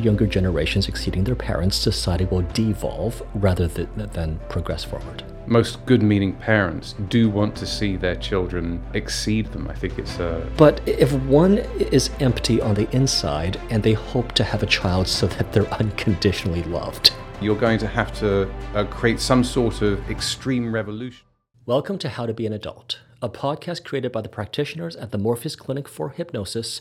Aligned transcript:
younger 0.00 0.26
generations 0.26 0.88
exceeding 0.88 1.24
their 1.24 1.34
parents, 1.34 1.76
society 1.76 2.24
will 2.24 2.42
devolve 2.52 3.22
rather 3.34 3.68
than, 3.68 3.88
than 4.12 4.40
progress 4.48 4.82
forward. 4.82 5.22
Most 5.46 5.84
good 5.86 6.02
meaning 6.02 6.34
parents 6.34 6.94
do 7.08 7.28
want 7.28 7.56
to 7.56 7.66
see 7.66 7.96
their 7.96 8.16
children 8.16 8.82
exceed 8.94 9.46
them. 9.46 9.68
I 9.68 9.74
think 9.74 9.98
it's 9.98 10.18
a. 10.18 10.48
But 10.56 10.80
if 10.86 11.12
one 11.12 11.58
is 11.78 12.10
empty 12.20 12.60
on 12.60 12.74
the 12.74 12.88
inside 12.94 13.60
and 13.70 13.82
they 13.82 13.94
hope 13.94 14.32
to 14.32 14.44
have 14.44 14.62
a 14.62 14.66
child 14.66 15.08
so 15.08 15.26
that 15.26 15.52
they're 15.52 15.72
unconditionally 15.74 16.62
loved, 16.64 17.12
you're 17.40 17.56
going 17.56 17.78
to 17.78 17.86
have 17.86 18.12
to 18.20 18.50
uh, 18.74 18.84
create 18.84 19.18
some 19.18 19.42
sort 19.42 19.82
of 19.82 20.08
extreme 20.10 20.74
revolution. 20.74 21.26
Welcome 21.66 21.98
to 21.98 22.08
How 22.08 22.26
to 22.26 22.34
Be 22.34 22.46
an 22.46 22.52
Adult, 22.52 23.00
a 23.22 23.28
podcast 23.28 23.84
created 23.84 24.12
by 24.12 24.20
the 24.20 24.28
practitioners 24.28 24.94
at 24.96 25.10
the 25.10 25.18
Morpheus 25.18 25.56
Clinic 25.56 25.88
for 25.88 26.10
Hypnosis 26.10 26.80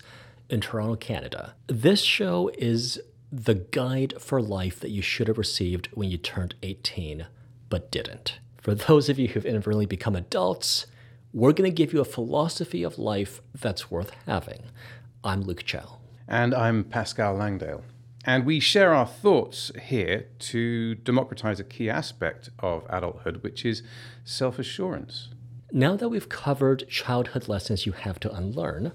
in 0.50 0.62
Toronto, 0.62 0.96
Canada. 0.96 1.54
This 1.68 2.02
show 2.02 2.50
is 2.58 3.00
the 3.32 3.56
guide 3.56 4.14
for 4.20 4.42
life 4.42 4.80
that 4.80 4.90
you 4.90 5.02
should 5.02 5.28
have 5.28 5.38
received 5.38 5.88
when 5.94 6.10
you 6.10 6.18
turned 6.18 6.56
18 6.64 7.28
but 7.70 7.92
didn't. 7.92 8.40
For 8.58 8.74
those 8.74 9.10
of 9.10 9.20
you 9.20 9.28
who've 9.28 9.46
inadvertently 9.46 9.86
become 9.86 10.16
adults, 10.16 10.88
we're 11.32 11.54
going 11.54 11.70
to 11.70 11.76
give 11.76 11.94
you 11.94 12.02
a 12.02 12.06
philosophy 12.06 12.84
of 12.84 12.98
life 12.98 13.42
that's 13.54 13.92
worth 13.92 14.12
having. 14.26 14.64
I'm 15.24 15.44
Luke 15.44 15.64
Chao. 15.64 16.00
And 16.28 16.54
I'm 16.56 16.84
Pascal 16.84 17.36
Langdale. 17.36 17.84
And 18.26 18.46
we 18.46 18.60
share 18.60 18.94
our 18.94 19.06
thoughts 19.06 19.72
here 19.82 20.28
to 20.40 20.96
democratize 20.96 21.60
a 21.60 21.64
key 21.64 21.90
aspect 21.90 22.50
of 22.60 22.84
adulthood, 22.90 23.44
which 23.44 23.64
is 23.64 23.84
self 24.26 24.60
assurance. 24.60 25.30
Now 25.72 25.96
that 25.96 26.10
we've 26.10 26.30
covered 26.30 26.90
childhood 26.90 27.48
lessons 27.48 27.86
you 27.86 27.92
have 27.92 28.20
to 28.22 28.34
unlearn, 28.34 28.92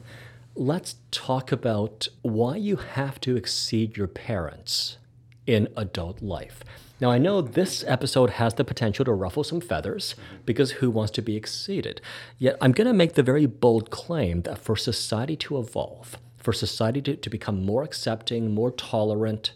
let's 0.55 0.97
talk 1.11 1.51
about 1.51 2.09
why 2.23 2.57
you 2.57 2.77
have 2.77 3.21
to 3.21 3.37
exceed 3.37 3.97
your 3.97 4.07
parents 4.07 4.99
in 5.47 5.69
adult 5.77 6.23
life. 6.23 6.63
Now, 7.01 7.11
I 7.11 7.19
know 7.19 7.41
this 7.41 7.85
episode 7.87 8.31
has 8.31 8.55
the 8.55 8.65
potential 8.65 9.05
to 9.05 9.13
ruffle 9.13 9.43
some 9.43 9.61
feathers 9.61 10.15
because 10.47 10.73
who 10.73 10.91
wants 10.91 11.11
to 11.13 11.23
be 11.23 11.37
exceeded? 11.37 12.01
Yet, 12.39 12.57
I'm 12.61 12.73
going 12.73 12.87
to 12.87 12.95
make 12.95 13.15
the 13.15 13.23
very 13.23 13.47
bold 13.47 13.91
claim 13.91 14.43
that 14.43 14.59
for 14.59 14.77
society 14.77 15.37
to 15.37 15.59
evolve, 15.59 16.17
for 16.39 16.53
society 16.53 17.03
to, 17.03 17.17
to 17.17 17.31
become 17.31 17.65
more 17.65 17.83
accepting, 17.83 18.55
more 18.55 18.71
tolerant, 18.71 19.53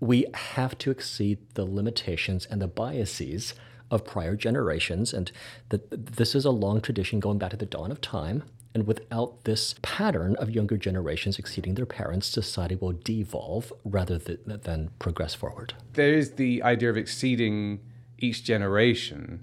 we 0.00 0.26
have 0.34 0.76
to 0.78 0.90
exceed 0.90 1.38
the 1.54 1.64
limitations 1.64 2.46
and 2.46 2.60
the 2.60 2.66
biases 2.66 3.54
of 3.90 4.04
prior 4.04 4.34
generations. 4.34 5.14
And 5.14 5.30
that 5.68 6.16
this 6.16 6.34
is 6.34 6.44
a 6.44 6.50
long 6.50 6.80
tradition 6.80 7.20
going 7.20 7.38
back 7.38 7.52
to 7.52 7.56
the 7.56 7.64
dawn 7.64 7.92
of 7.92 8.00
time. 8.00 8.42
And 8.76 8.86
without 8.86 9.44
this 9.44 9.74
pattern 9.80 10.36
of 10.36 10.50
younger 10.50 10.76
generations 10.76 11.38
exceeding 11.38 11.76
their 11.76 11.86
parents, 11.86 12.26
society 12.26 12.74
will 12.74 12.92
devolve 12.92 13.72
rather 13.86 14.18
than, 14.18 14.60
than 14.64 14.90
progress 14.98 15.34
forward. 15.34 15.72
There 15.94 16.12
is 16.12 16.32
the 16.32 16.62
idea 16.62 16.90
of 16.90 16.98
exceeding 16.98 17.80
each 18.18 18.44
generation, 18.44 19.42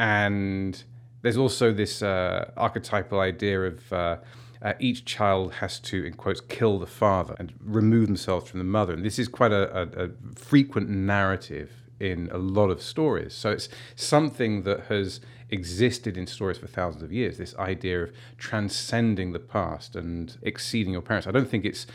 and 0.00 0.82
there's 1.20 1.36
also 1.36 1.72
this 1.72 2.02
uh, 2.02 2.50
archetypal 2.56 3.20
idea 3.20 3.60
of 3.60 3.92
uh, 3.92 4.16
uh, 4.60 4.72
each 4.80 5.04
child 5.04 5.52
has 5.52 5.78
to, 5.78 6.04
in 6.04 6.14
quotes, 6.14 6.40
kill 6.40 6.80
the 6.80 6.86
father 7.04 7.36
and 7.38 7.52
remove 7.60 8.08
themselves 8.08 8.50
from 8.50 8.58
the 8.58 8.64
mother. 8.64 8.94
And 8.94 9.04
this 9.04 9.16
is 9.16 9.28
quite 9.28 9.52
a, 9.52 9.82
a, 9.82 10.06
a 10.06 10.10
frequent 10.34 10.88
narrative 10.88 11.70
in 12.00 12.28
a 12.32 12.38
lot 12.38 12.68
of 12.68 12.82
stories. 12.82 13.32
So 13.32 13.52
it's 13.52 13.68
something 13.94 14.62
that 14.62 14.86
has 14.86 15.20
existed 15.52 16.16
in 16.16 16.26
stories 16.26 16.58
for 16.58 16.66
thousands 16.66 17.02
of 17.02 17.12
years 17.12 17.36
this 17.36 17.54
idea 17.56 18.04
of 18.04 18.12
transcending 18.38 19.32
the 19.32 19.38
past 19.38 19.94
and 19.94 20.38
exceeding 20.42 20.92
your 20.92 21.02
parents. 21.02 21.26
I 21.26 21.30
don't 21.30 21.48
think 21.48 21.64
it's, 21.64 21.86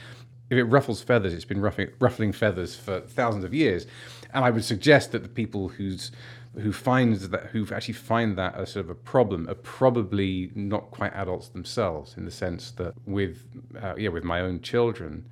if 0.50 0.58
it 0.58 0.64
ruffles 0.66 1.02
feathers, 1.02 1.34
it's 1.34 1.44
been 1.44 1.60
ruffling, 1.60 1.90
ruffling 2.00 2.32
feathers 2.32 2.76
for 2.76 3.02
thousands 3.02 3.44
of 3.44 3.54
years. 3.54 3.88
And 4.34 4.46
I 4.46 4.52
would 4.52 4.64
suggest 4.64 5.12
that 5.12 5.24
the 5.24 5.30
people 5.30 5.70
whose 5.70 6.12
who 6.56 6.72
finds 6.74 7.30
that 7.30 7.48
who 7.48 7.68
actually 7.72 7.94
find 7.94 8.36
that 8.38 8.60
a 8.60 8.66
sort 8.66 8.86
of 8.86 8.90
a 8.90 8.96
problem 8.96 9.48
are 9.48 9.56
probably 9.56 10.52
not 10.56 10.90
quite 10.90 11.14
adults 11.14 11.50
themselves 11.50 12.16
in 12.18 12.26
the 12.26 12.32
sense 12.32 12.72
that 12.72 12.94
with 13.06 13.44
uh, 13.80 13.94
yeah 13.96 14.10
with 14.10 14.24
my 14.24 14.42
own 14.42 14.60
children 14.62 15.30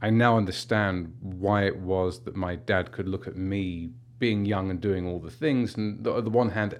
I 0.00 0.10
now 0.10 0.36
understand 0.36 1.16
why 1.20 1.64
it 1.64 1.78
was 1.78 2.20
that 2.20 2.36
my 2.36 2.54
dad 2.54 2.92
could 2.92 3.08
look 3.08 3.26
at 3.26 3.34
me 3.34 3.90
being 4.20 4.44
young 4.44 4.70
and 4.70 4.80
doing 4.80 5.04
all 5.04 5.18
the 5.18 5.30
things 5.30 5.74
and 5.74 6.06
on 6.06 6.22
the 6.22 6.30
one 6.30 6.50
hand 6.50 6.78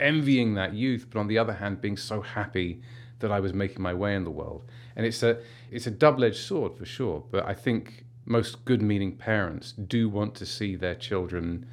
envying 0.00 0.54
that 0.54 0.74
youth, 0.74 1.06
but 1.10 1.20
on 1.20 1.28
the 1.28 1.38
other 1.38 1.54
hand, 1.54 1.80
being 1.80 1.96
so 1.96 2.20
happy 2.20 2.80
that 3.20 3.30
I 3.30 3.40
was 3.40 3.52
making 3.52 3.82
my 3.82 3.94
way 3.94 4.14
in 4.14 4.24
the 4.24 4.30
world. 4.30 4.64
And 4.96 5.06
it's 5.06 5.22
a 5.22 5.38
it's 5.70 5.86
a 5.86 5.90
double 5.90 6.24
edged 6.24 6.36
sword 6.36 6.76
for 6.76 6.84
sure. 6.84 7.22
But 7.30 7.46
I 7.46 7.54
think 7.54 8.04
most 8.24 8.64
good 8.64 8.82
meaning 8.82 9.16
parents 9.16 9.72
do 9.72 10.08
want 10.08 10.34
to 10.36 10.46
see 10.46 10.76
their 10.76 10.94
children 10.94 11.66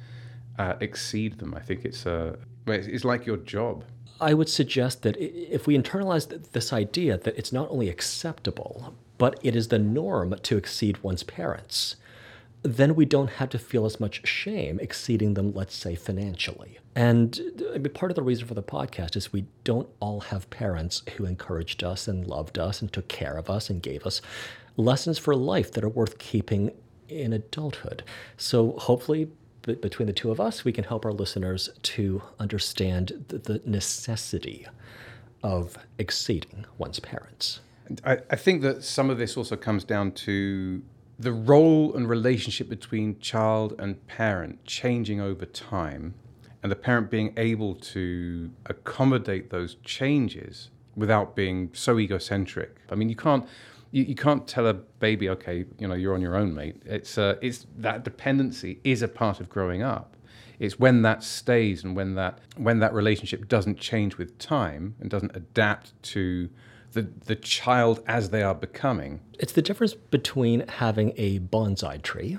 uh, 0.58 0.74
exceed 0.80 1.38
them. 1.38 1.54
I 1.54 1.60
think 1.60 1.84
it's 1.84 2.06
a 2.06 2.38
it's 2.66 3.04
like 3.04 3.26
your 3.26 3.38
job. 3.38 3.84
I 4.20 4.34
would 4.34 4.48
suggest 4.48 5.02
that 5.02 5.16
if 5.16 5.66
we 5.66 5.78
internalize 5.78 6.26
this 6.52 6.72
idea 6.72 7.18
that 7.18 7.38
it's 7.38 7.52
not 7.52 7.70
only 7.70 7.88
acceptable, 7.88 8.94
but 9.16 9.38
it 9.42 9.54
is 9.54 9.68
the 9.68 9.78
norm 9.78 10.34
to 10.42 10.56
exceed 10.56 11.02
one's 11.02 11.22
parents, 11.22 11.96
then 12.62 12.94
we 12.94 13.04
don't 13.04 13.30
have 13.30 13.48
to 13.50 13.58
feel 13.58 13.86
as 13.86 14.00
much 14.00 14.26
shame 14.26 14.80
exceeding 14.80 15.34
them, 15.34 15.52
let's 15.54 15.74
say, 15.74 15.94
financially. 15.94 16.78
And 16.94 17.40
part 17.94 18.10
of 18.10 18.16
the 18.16 18.22
reason 18.22 18.46
for 18.46 18.54
the 18.54 18.62
podcast 18.62 19.14
is 19.16 19.32
we 19.32 19.46
don't 19.64 19.88
all 20.00 20.20
have 20.20 20.50
parents 20.50 21.02
who 21.16 21.24
encouraged 21.24 21.84
us 21.84 22.08
and 22.08 22.26
loved 22.26 22.58
us 22.58 22.82
and 22.82 22.92
took 22.92 23.08
care 23.08 23.36
of 23.36 23.48
us 23.48 23.70
and 23.70 23.80
gave 23.80 24.04
us 24.04 24.20
lessons 24.76 25.18
for 25.18 25.34
life 25.36 25.72
that 25.72 25.84
are 25.84 25.88
worth 25.88 26.18
keeping 26.18 26.72
in 27.08 27.32
adulthood. 27.32 28.02
So 28.36 28.72
hopefully, 28.72 29.30
between 29.62 30.06
the 30.06 30.12
two 30.12 30.30
of 30.30 30.40
us, 30.40 30.64
we 30.64 30.72
can 30.72 30.84
help 30.84 31.04
our 31.04 31.12
listeners 31.12 31.68
to 31.82 32.22
understand 32.40 33.24
the 33.28 33.60
necessity 33.64 34.66
of 35.42 35.78
exceeding 35.98 36.64
one's 36.78 37.00
parents. 37.00 37.60
I, 38.04 38.18
I 38.30 38.36
think 38.36 38.62
that 38.62 38.82
some 38.82 39.10
of 39.10 39.18
this 39.18 39.36
also 39.36 39.56
comes 39.56 39.84
down 39.84 40.12
to 40.12 40.82
the 41.18 41.32
role 41.32 41.94
and 41.96 42.08
relationship 42.08 42.68
between 42.68 43.18
child 43.18 43.74
and 43.78 44.06
parent 44.06 44.64
changing 44.64 45.20
over 45.20 45.44
time, 45.44 46.14
and 46.62 46.70
the 46.70 46.76
parent 46.76 47.10
being 47.10 47.32
able 47.36 47.74
to 47.74 48.50
accommodate 48.66 49.50
those 49.50 49.76
changes 49.84 50.70
without 50.96 51.34
being 51.36 51.70
so 51.72 51.98
egocentric. 51.98 52.76
I 52.90 52.94
mean, 52.94 53.08
you 53.08 53.16
can't 53.16 53.46
you, 53.90 54.04
you 54.04 54.14
can't 54.14 54.46
tell 54.46 54.66
a 54.66 54.74
baby, 54.74 55.30
okay, 55.30 55.64
you 55.78 55.88
know, 55.88 55.94
you're 55.94 56.14
on 56.14 56.20
your 56.20 56.36
own, 56.36 56.54
mate. 56.54 56.82
It's 56.84 57.16
uh, 57.18 57.36
it's 57.40 57.66
that 57.76 58.04
dependency 58.04 58.80
is 58.84 59.02
a 59.02 59.08
part 59.08 59.40
of 59.40 59.48
growing 59.48 59.82
up. 59.82 60.16
It's 60.58 60.78
when 60.78 61.02
that 61.02 61.22
stays 61.22 61.84
and 61.84 61.96
when 61.96 62.14
that 62.16 62.40
when 62.56 62.80
that 62.80 62.92
relationship 62.92 63.48
doesn't 63.48 63.78
change 63.78 64.18
with 64.18 64.38
time 64.38 64.96
and 65.00 65.08
doesn't 65.08 65.34
adapt 65.34 66.00
to 66.14 66.50
the, 66.92 67.08
the 67.26 67.36
child 67.36 68.02
as 68.06 68.30
they 68.30 68.42
are 68.42 68.54
becoming. 68.54 69.20
It's 69.38 69.52
the 69.52 69.62
difference 69.62 69.94
between 69.94 70.66
having 70.68 71.12
a 71.16 71.40
bonsai 71.40 72.02
tree 72.02 72.38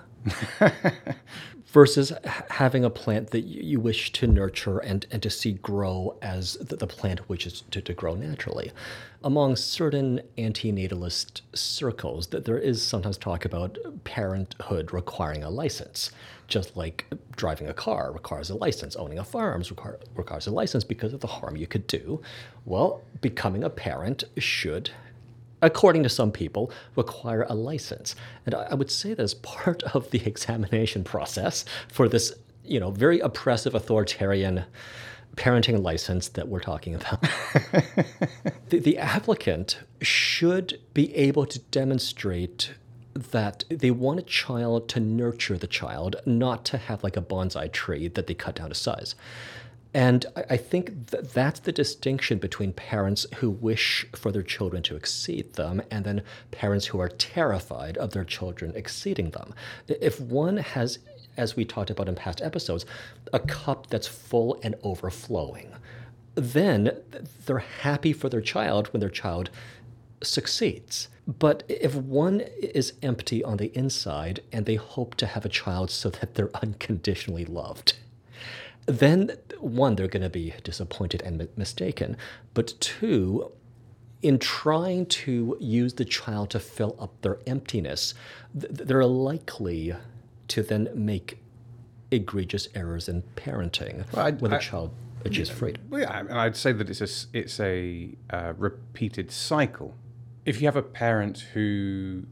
versus 1.71 2.11
having 2.49 2.83
a 2.83 2.89
plant 2.89 3.29
that 3.29 3.41
you 3.41 3.79
wish 3.79 4.11
to 4.11 4.25
nurture 4.25 4.79
and, 4.79 5.05
and 5.11 5.21
to 5.21 5.29
see 5.29 5.53
grow 5.53 6.17
as 6.21 6.55
the, 6.55 6.87
plant 6.87 7.29
wishes 7.29 7.63
to, 7.69 7.79
to 7.79 7.93
grow 7.93 8.15
naturally. 8.15 8.71
Among 9.23 9.55
certain 9.55 10.21
antinatalist 10.37 11.41
circles, 11.53 12.27
that 12.27 12.45
there 12.45 12.57
is 12.57 12.81
sometimes 12.81 13.17
talk 13.17 13.45
about 13.45 13.77
parenthood 14.03 14.91
requiring 14.91 15.43
a 15.43 15.49
license, 15.49 16.11
just 16.47 16.75
like 16.75 17.05
driving 17.35 17.67
a 17.67 17.73
car 17.73 18.11
requires 18.11 18.49
a 18.49 18.55
license, 18.55 18.95
owning 18.95 19.19
a 19.19 19.23
farm 19.23 19.63
requires 20.15 20.47
a 20.47 20.51
license 20.51 20.83
because 20.83 21.13
of 21.13 21.19
the 21.19 21.27
harm 21.27 21.55
you 21.55 21.67
could 21.67 21.85
do. 21.85 22.19
Well, 22.65 23.03
becoming 23.21 23.63
a 23.63 23.69
parent 23.69 24.23
should 24.37 24.89
according 25.61 26.03
to 26.03 26.09
some 26.09 26.31
people, 26.31 26.71
require 26.95 27.45
a 27.49 27.55
license. 27.55 28.15
And 28.45 28.55
I 28.55 28.73
would 28.73 28.91
say 28.91 29.13
that 29.13 29.23
as 29.23 29.33
part 29.35 29.83
of 29.83 30.11
the 30.11 30.21
examination 30.25 31.03
process 31.03 31.65
for 31.87 32.07
this, 32.07 32.33
you 32.63 32.79
know, 32.79 32.91
very 32.91 33.19
oppressive 33.19 33.75
authoritarian 33.75 34.65
parenting 35.35 35.81
license 35.81 36.27
that 36.29 36.47
we're 36.47 36.59
talking 36.59 36.95
about. 36.95 37.21
the, 38.69 38.79
the 38.79 38.97
applicant 38.97 39.79
should 40.01 40.79
be 40.93 41.15
able 41.15 41.45
to 41.45 41.59
demonstrate 41.71 42.73
that 43.13 43.63
they 43.69 43.91
want 43.91 44.19
a 44.19 44.23
child 44.23 44.87
to 44.89 44.99
nurture 44.99 45.57
the 45.57 45.67
child, 45.67 46.15
not 46.25 46.65
to 46.65 46.77
have 46.77 47.03
like 47.03 47.17
a 47.17 47.21
bonsai 47.21 47.71
tree 47.71 48.07
that 48.07 48.27
they 48.27 48.33
cut 48.33 48.55
down 48.55 48.69
to 48.69 48.75
size. 48.75 49.15
And 49.93 50.25
I 50.35 50.57
think 50.57 51.07
that 51.07 51.33
that's 51.33 51.61
the 51.61 51.71
distinction 51.71 52.37
between 52.37 52.73
parents 52.73 53.25
who 53.37 53.49
wish 53.49 54.05
for 54.15 54.31
their 54.31 54.43
children 54.43 54.83
to 54.83 54.95
exceed 54.95 55.53
them 55.53 55.81
and 55.89 56.05
then 56.05 56.21
parents 56.51 56.87
who 56.87 56.99
are 56.99 57.09
terrified 57.09 57.97
of 57.97 58.11
their 58.11 58.23
children 58.23 58.71
exceeding 58.75 59.31
them. 59.31 59.53
If 59.87 60.19
one 60.19 60.57
has, 60.57 60.99
as 61.37 61.55
we 61.55 61.65
talked 61.65 61.89
about 61.89 62.07
in 62.07 62.13
past 62.13 62.39
episodes, 62.39 62.85
a 63.33 63.39
cup 63.39 63.87
that's 63.87 64.07
full 64.07 64.59
and 64.61 64.75
overflowing, 64.83 65.73
then 66.35 66.97
they're 67.45 67.59
happy 67.59 68.13
for 68.13 68.29
their 68.29 68.41
child 68.41 68.87
when 68.87 68.99
their 68.99 69.09
child 69.09 69.49
succeeds. 70.21 71.07
But 71.27 71.63
if 71.67 71.95
one 71.95 72.41
is 72.41 72.93
empty 73.01 73.43
on 73.43 73.57
the 73.57 73.75
inside 73.77 74.41
and 74.51 74.65
they 74.65 74.75
hope 74.75 75.15
to 75.15 75.25
have 75.25 75.45
a 75.45 75.49
child 75.49 75.89
so 75.89 76.11
that 76.11 76.35
they're 76.35 76.55
unconditionally 76.61 77.45
loved, 77.45 77.95
then 78.85 79.31
one, 79.59 79.95
they're 79.95 80.07
going 80.07 80.23
to 80.23 80.29
be 80.29 80.53
disappointed 80.63 81.21
and 81.21 81.47
mistaken. 81.55 82.17
But 82.53 82.73
two, 82.79 83.51
in 84.21 84.39
trying 84.39 85.05
to 85.05 85.57
use 85.59 85.93
the 85.93 86.05
child 86.05 86.49
to 86.51 86.59
fill 86.59 86.95
up 86.99 87.21
their 87.21 87.39
emptiness, 87.47 88.13
they're 88.53 89.05
likely 89.05 89.93
to 90.49 90.63
then 90.63 90.89
make 90.93 91.39
egregious 92.11 92.67
errors 92.75 93.07
in 93.07 93.21
parenting 93.35 94.11
well, 94.13 94.31
when 94.33 94.51
the 94.51 94.57
child 94.57 94.91
achieves 95.23 95.49
freedom. 95.49 95.81
Yeah, 95.91 96.19
and 96.19 96.33
I'd 96.33 96.55
say 96.55 96.71
that 96.71 96.89
it's 96.89 97.01
a, 97.01 97.37
it's 97.37 97.59
a 97.59 98.09
uh, 98.29 98.53
repeated 98.57 99.31
cycle. 99.31 99.95
If 100.45 100.61
you 100.61 100.67
have 100.67 100.75
a 100.75 100.81
parent 100.81 101.45
who 101.53 102.23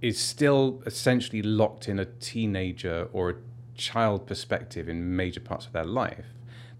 is 0.00 0.18
still 0.18 0.82
essentially 0.86 1.42
locked 1.42 1.88
in 1.88 1.98
a 1.98 2.04
teenager 2.04 3.08
or 3.12 3.30
a 3.30 3.34
child 3.76 4.26
perspective 4.26 4.88
in 4.88 5.16
major 5.16 5.40
parts 5.40 5.66
of 5.66 5.72
their 5.72 5.84
life, 5.84 6.26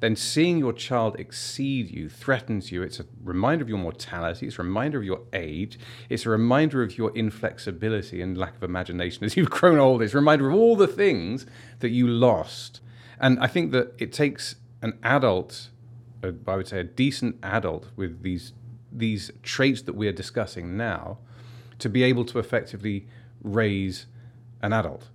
then 0.06 0.14
seeing 0.14 0.56
your 0.56 0.72
child 0.72 1.18
exceed 1.18 1.90
you 1.90 2.08
threatens 2.08 2.70
you. 2.70 2.80
It's 2.80 3.00
a 3.00 3.06
reminder 3.24 3.64
of 3.64 3.68
your 3.68 3.78
mortality, 3.78 4.46
it's 4.46 4.56
a 4.56 4.62
reminder 4.62 4.98
of 4.98 5.04
your 5.04 5.22
age, 5.32 5.80
it's 6.08 6.24
a 6.24 6.30
reminder 6.30 6.80
of 6.84 6.96
your 6.96 7.10
inflexibility 7.16 8.22
and 8.22 8.38
lack 8.38 8.54
of 8.54 8.62
imagination 8.62 9.24
as 9.24 9.36
you've 9.36 9.50
grown 9.50 9.80
old, 9.80 10.02
it's 10.02 10.14
a 10.14 10.18
reminder 10.18 10.48
of 10.48 10.54
all 10.54 10.76
the 10.76 10.86
things 10.86 11.44
that 11.80 11.88
you 11.88 12.06
lost. 12.06 12.80
And 13.18 13.40
I 13.40 13.48
think 13.48 13.72
that 13.72 13.94
it 13.98 14.12
takes 14.12 14.54
an 14.80 14.96
adult, 15.02 15.70
I 16.22 16.54
would 16.54 16.68
say 16.68 16.78
a 16.78 16.84
decent 16.84 17.38
adult 17.42 17.88
with 17.96 18.22
these 18.22 18.52
these 18.92 19.32
traits 19.42 19.82
that 19.82 19.94
we 19.96 20.06
are 20.06 20.12
discussing 20.12 20.76
now, 20.76 21.18
to 21.80 21.88
be 21.88 22.04
able 22.04 22.24
to 22.26 22.38
effectively 22.38 23.08
raise 23.42 24.06
an 24.62 24.72
adult. 24.72 25.08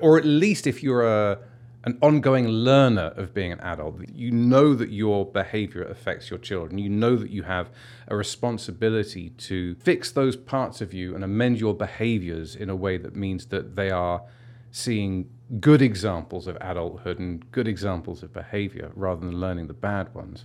Or 0.00 0.16
at 0.16 0.24
least 0.24 0.68
if 0.68 0.80
you're 0.82 1.04
a 1.04 1.38
an 1.84 1.98
ongoing 2.02 2.48
learner 2.48 3.12
of 3.16 3.32
being 3.32 3.52
an 3.52 3.60
adult. 3.60 4.00
You 4.12 4.30
know 4.30 4.74
that 4.74 4.90
your 4.90 5.24
behavior 5.24 5.82
affects 5.82 6.28
your 6.28 6.38
children. 6.38 6.78
You 6.78 6.88
know 6.88 7.16
that 7.16 7.30
you 7.30 7.44
have 7.44 7.70
a 8.08 8.16
responsibility 8.16 9.30
to 9.30 9.74
fix 9.76 10.10
those 10.10 10.36
parts 10.36 10.80
of 10.80 10.92
you 10.92 11.14
and 11.14 11.22
amend 11.22 11.60
your 11.60 11.74
behaviors 11.74 12.56
in 12.56 12.68
a 12.68 12.76
way 12.76 12.98
that 12.98 13.14
means 13.14 13.46
that 13.46 13.76
they 13.76 13.90
are 13.90 14.22
seeing 14.70 15.30
good 15.60 15.80
examples 15.80 16.46
of 16.46 16.56
adulthood 16.60 17.18
and 17.18 17.50
good 17.52 17.68
examples 17.68 18.22
of 18.22 18.32
behavior 18.32 18.90
rather 18.94 19.24
than 19.24 19.40
learning 19.40 19.66
the 19.66 19.74
bad 19.74 20.12
ones. 20.14 20.44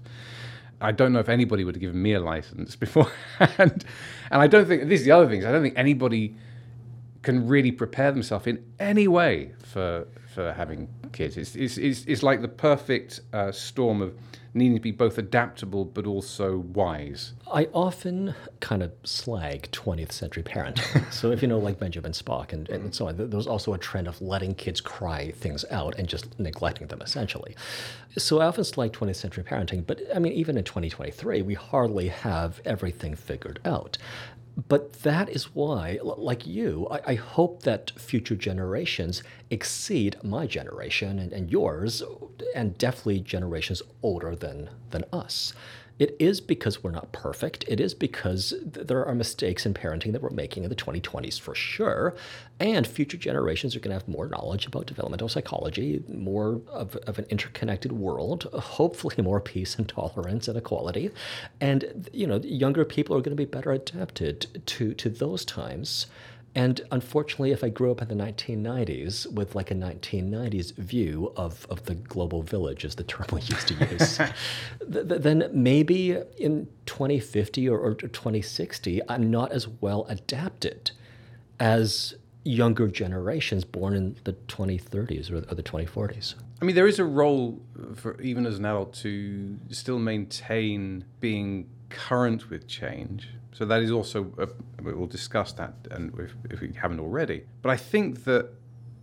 I 0.80 0.92
don't 0.92 1.14
know 1.14 1.20
if 1.20 1.30
anybody 1.30 1.64
would 1.64 1.76
have 1.76 1.82
given 1.82 2.02
me 2.02 2.14
a 2.14 2.20
license 2.20 2.76
beforehand. 2.78 3.86
and 4.32 4.42
I 4.42 4.48
don't 4.48 4.68
think, 4.68 4.88
this 4.88 5.02
is 5.02 5.06
the 5.06 5.12
other 5.12 5.28
thing, 5.28 5.46
I 5.46 5.52
don't 5.52 5.64
think 5.64 5.78
anybody 5.78 6.36
can 7.24 7.48
really 7.48 7.72
prepare 7.72 8.12
themselves 8.12 8.48
in 8.48 8.64
any 8.80 9.08
way 9.08 9.54
for 9.64 10.08
for 10.34 10.54
having 10.54 10.88
kids. 11.12 11.38
It's 11.38 11.56
it's 11.56 11.78
it's, 11.78 12.06
it's 12.06 12.24
like 12.24 12.42
the 12.42 12.48
perfect 12.48 13.22
uh, 13.32 13.52
storm 13.52 14.02
of 14.02 14.14
needing 14.56 14.76
to 14.76 14.82
be 14.82 14.92
both 14.92 15.18
adaptable 15.18 15.84
but 15.84 16.06
also 16.06 16.58
wise. 16.58 17.34
I 17.52 17.68
often 17.74 18.36
kind 18.60 18.84
of 18.84 18.92
slag 19.04 19.70
20th 19.72 20.12
century 20.12 20.44
parenting. 20.44 21.12
so 21.12 21.32
if 21.32 21.42
you 21.42 21.48
know, 21.48 21.58
like 21.58 21.80
Benjamin 21.80 22.12
Spock 22.12 22.54
and, 22.54 22.70
and 22.70 22.94
so 22.94 23.08
on, 23.08 23.30
there's 23.30 23.48
also 23.48 23.74
a 23.74 23.80
trend 23.80 24.08
of 24.08 24.22
letting 24.22 24.54
kids 24.54 24.80
cry 24.80 25.32
things 25.32 25.66
out 25.72 25.98
and 25.98 26.08
just 26.08 26.40
neglecting 26.40 26.88
them 26.88 27.02
essentially. 27.02 27.56
So 28.18 28.42
I 28.42 28.46
often 28.46 28.64
slag 28.64 28.94
20th 28.94 29.16
century 29.16 29.44
parenting, 29.44 29.86
but 29.86 30.02
I 30.16 30.20
mean, 30.20 30.34
even 30.34 30.58
in 30.58 30.64
2023, 30.64 31.42
we 31.42 31.56
hardly 31.56 32.10
have 32.10 32.62
everything 32.66 33.16
figured 33.16 33.60
out. 33.66 33.98
But 34.68 35.02
that 35.02 35.30
is 35.30 35.56
why, 35.56 36.00
like 36.04 36.46
you, 36.46 36.88
I, 36.92 37.02
I, 37.08 37.16
hope 37.16 37.64
that 37.64 37.92
future 37.98 38.36
generations 38.36 39.24
exceed 39.50 40.16
my 40.24 40.46
generation 40.46 41.18
and, 41.18 41.34
and 41.34 41.50
yours, 41.50 42.04
and 42.54 42.78
definitely 42.78 43.22
generations 43.22 43.82
older 44.04 44.36
than, 44.36 44.70
than 44.92 45.06
us. 45.12 45.54
It 46.00 46.16
is 46.20 46.42
because 46.42 46.84
we're 46.84 46.92
not 46.92 47.12
perfect. 47.12 47.66
It 47.68 47.80
is 47.80 47.94
because 47.94 48.54
th- 48.74 48.88
there 48.88 49.06
are 49.06 49.14
mistakes 49.14 49.66
in 49.66 49.74
parenting 49.74 50.12
that 50.14 50.22
we're 50.22 50.32
making 50.32 50.64
in 50.64 50.70
the 50.70 50.76
2020s 50.76 51.40
for 51.40 51.54
sure. 51.54 52.16
And 52.60 52.88
future 52.88 53.18
generations 53.18 53.76
are 53.76 53.80
going 53.80 53.90
to 53.90 54.00
have 54.00 54.08
more 54.08 54.28
knowledge 54.28 54.66
about 54.66 54.88
developmental 54.88 55.30
psychology, 55.30 56.04
more 56.08 56.62
of, 56.68 56.96
of 57.08 57.20
an 57.20 57.26
interconnected 57.30 57.92
world, 57.92 58.48
hopefully 58.54 59.16
more 59.22 59.40
peace 59.40 59.76
and 59.76 59.88
tolerance 59.88 60.48
and 60.48 60.58
equality. 60.58 61.12
And, 61.62 62.10
you 62.12 62.26
know, 62.26 62.38
younger 62.38 62.86
people 62.86 63.16
are 63.16 63.22
going 63.22 63.36
to 63.36 63.42
be 63.42 63.46
better 63.46 63.72
adapted 63.72 64.62
to, 64.66 64.94
to 64.96 65.10
those 65.10 65.46
times. 65.46 66.08
And 66.56 66.82
unfortunately, 66.92 67.52
if 67.52 67.64
I 67.64 67.70
grew 67.70 67.92
up 67.92 68.02
in 68.02 68.08
the 68.10 68.24
1990s 68.24 69.32
with 69.32 69.56
like 69.56 69.72
a 69.72 69.76
1990s 69.76 70.76
view 70.76 71.34
of, 71.36 71.66
of 71.70 71.84
the 71.86 71.96
global 71.96 72.44
village, 72.44 72.86
as 72.86 72.96
the 72.96 73.04
term 73.04 73.26
we 73.32 73.42
used 73.42 73.68
to 73.70 73.74
use, 73.74 74.18
th- 74.92 75.22
then 75.22 75.50
maybe 75.52 76.18
in 76.38 76.68
2050 76.86 77.70
or, 77.70 77.80
or 77.80 77.96
2060, 77.96 79.02
I'm 79.10 79.32
not 79.32 79.52
as 79.52 79.68
well 79.68 80.06
adapted 80.10 80.92
as 81.60 82.14
younger 82.44 82.88
generations 82.88 83.64
born 83.64 83.96
in 83.96 84.16
the 84.26 84.34
2030s 84.34 85.32
or, 85.32 85.38
or 85.38 85.56
the 85.56 85.64
2040s. 85.64 86.36
I 86.62 86.66
mean, 86.66 86.76
there 86.76 86.88
is 86.88 87.00
a 87.00 87.06
role 87.06 87.62
for 87.96 88.22
even 88.22 88.46
as 88.46 88.60
an 88.60 88.66
adult 88.66 88.94
to 88.96 89.58
still 89.70 90.00
maintain 90.00 91.06
being 91.20 91.68
current 91.94 92.50
with 92.50 92.68
change 92.68 93.30
so 93.54 93.66
that 93.66 93.82
is 93.84 93.92
also 93.92 94.34
a, 94.38 94.48
we'll 94.82 95.08
discuss 95.08 95.54
that, 95.54 95.74
and 95.92 96.12
if, 96.20 96.36
if 96.50 96.62
we 96.62 96.74
haven't 96.74 97.00
already. 97.00 97.44
But 97.62 97.70
I 97.70 97.78
think 97.78 98.24
that 98.24 98.50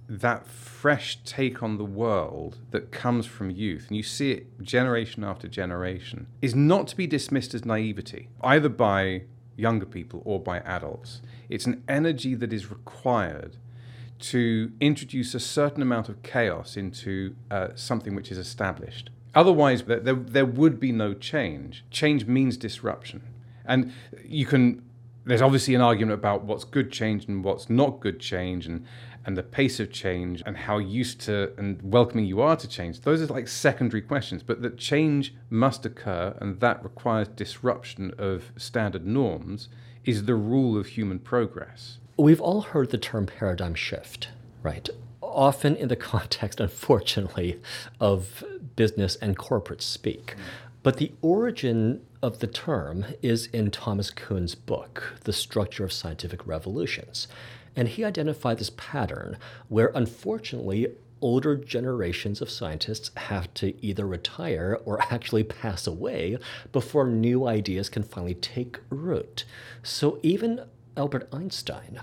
that 0.09 0.49
fresh 0.49 1.19
take 1.25 1.63
on 1.63 1.79
the 1.79 1.85
world 1.85 2.59
that 2.73 2.91
comes 2.91 3.27
from 3.27 3.51
youth, 3.51 3.87
and 3.89 3.97
you 3.97 4.03
see 4.03 4.33
it 4.33 4.61
generation 4.61 5.23
after 5.23 5.47
generation, 5.47 6.27
is 6.43 6.55
not 6.55 6.89
to 6.89 6.97
be 6.97 7.07
dismissed 7.07 7.55
as 7.55 7.65
naivety, 7.65 8.29
either 8.43 8.69
by 8.69 9.23
younger 9.57 9.87
people 9.87 10.21
or 10.25 10.41
by 10.41 10.59
adults. 10.61 11.23
It's 11.49 11.67
an 11.67 11.85
energy 11.89 12.35
that 12.35 12.53
is 12.53 12.71
required 12.71 13.57
to 14.19 14.73
introduce 14.81 15.33
a 15.35 15.41
certain 15.41 15.83
amount 15.83 16.09
of 16.09 16.23
chaos 16.23 16.77
into 16.77 17.37
uh, 17.51 17.69
something 17.77 18.17
which 18.17 18.33
is 18.33 18.37
established. 18.37 19.11
Otherwise, 19.35 19.85
there, 19.85 20.15
there 20.15 20.47
would 20.47 20.81
be 20.81 20.93
no 20.93 21.15
change. 21.15 21.85
Change 21.91 22.27
means 22.27 22.57
disruption. 22.57 23.23
And 23.65 23.93
you 24.25 24.47
can, 24.47 24.83
there's 25.25 25.43
obviously 25.43 25.75
an 25.75 25.81
argument 25.81 26.19
about 26.19 26.45
what's 26.45 26.65
good 26.65 26.91
change 26.91 27.27
and 27.27 27.45
what's 27.45 27.71
not 27.71 28.01
good 28.01 28.19
change 28.19 28.67
and, 28.67 28.85
and 29.25 29.37
the 29.37 29.43
pace 29.43 29.79
of 29.79 29.93
change 29.93 30.43
and 30.47 30.57
how 30.57 30.79
used 30.79 31.21
to 31.23 31.53
and 31.57 31.81
welcoming 31.83 32.25
you 32.25 32.41
are 32.41 32.57
to 32.57 32.67
change. 32.67 33.03
Those 33.03 33.23
are 33.23 33.27
like 33.27 33.47
secondary 33.47 34.03
questions, 34.03 34.43
but 34.43 34.63
that 34.63 34.79
change 34.79 35.35
must 35.49 35.87
occur 35.87 36.37
and 36.41 36.59
that 36.61 36.83
requires 36.83 37.29
disruption 37.29 38.13
of 38.19 38.53
standard 38.57 39.07
norms 39.07 39.69
is 40.05 40.25
the 40.25 40.35
rule 40.35 40.79
of 40.79 40.87
human 40.87 41.19
progress. 41.19 41.99
We've 42.17 42.41
all 42.41 42.63
heard 42.63 42.91
the 42.91 42.99
term 42.99 43.27
paradigm 43.27 43.75
shift, 43.75 44.29
right? 44.63 44.89
Often 45.23 45.77
in 45.77 45.89
the 45.89 45.97
context, 46.13 46.61
unfortunately, 46.61 47.61
of 48.01 48.43
business 48.81 49.17
and 49.17 49.37
corporate 49.37 49.83
speak. 49.83 50.37
But 50.83 50.97
the 50.97 51.13
origin 51.21 52.01
of 52.23 52.39
the 52.39 52.47
term 52.47 53.05
is 53.21 53.45
in 53.49 53.71
Thomas 53.71 54.09
Kuhn's 54.09 54.55
book, 54.55 55.17
The 55.25 55.35
Structure 55.35 55.85
of 55.85 55.93
Scientific 55.93 56.47
Revolutions. 56.47 57.29
And 57.77 57.89
he 57.89 58.07
identified 58.07 58.57
this 58.57 58.71
pattern 58.71 59.37
where, 59.69 59.93
unfortunately, 59.95 60.97
older 61.21 61.57
generations 61.57 62.41
of 62.41 62.49
scientists 62.49 63.11
have 63.19 63.53
to 63.53 63.75
either 63.85 64.07
retire 64.07 64.81
or 64.87 64.99
actually 65.13 65.45
pass 65.45 65.87
away 65.87 66.39
before 66.73 67.07
new 67.07 67.47
ideas 67.47 67.91
can 67.91 68.03
finally 68.03 68.33
take 68.33 68.79
root. 68.89 69.45
So 69.83 70.19
even 70.23 70.65
Albert 70.97 71.29
Einstein 71.35 72.01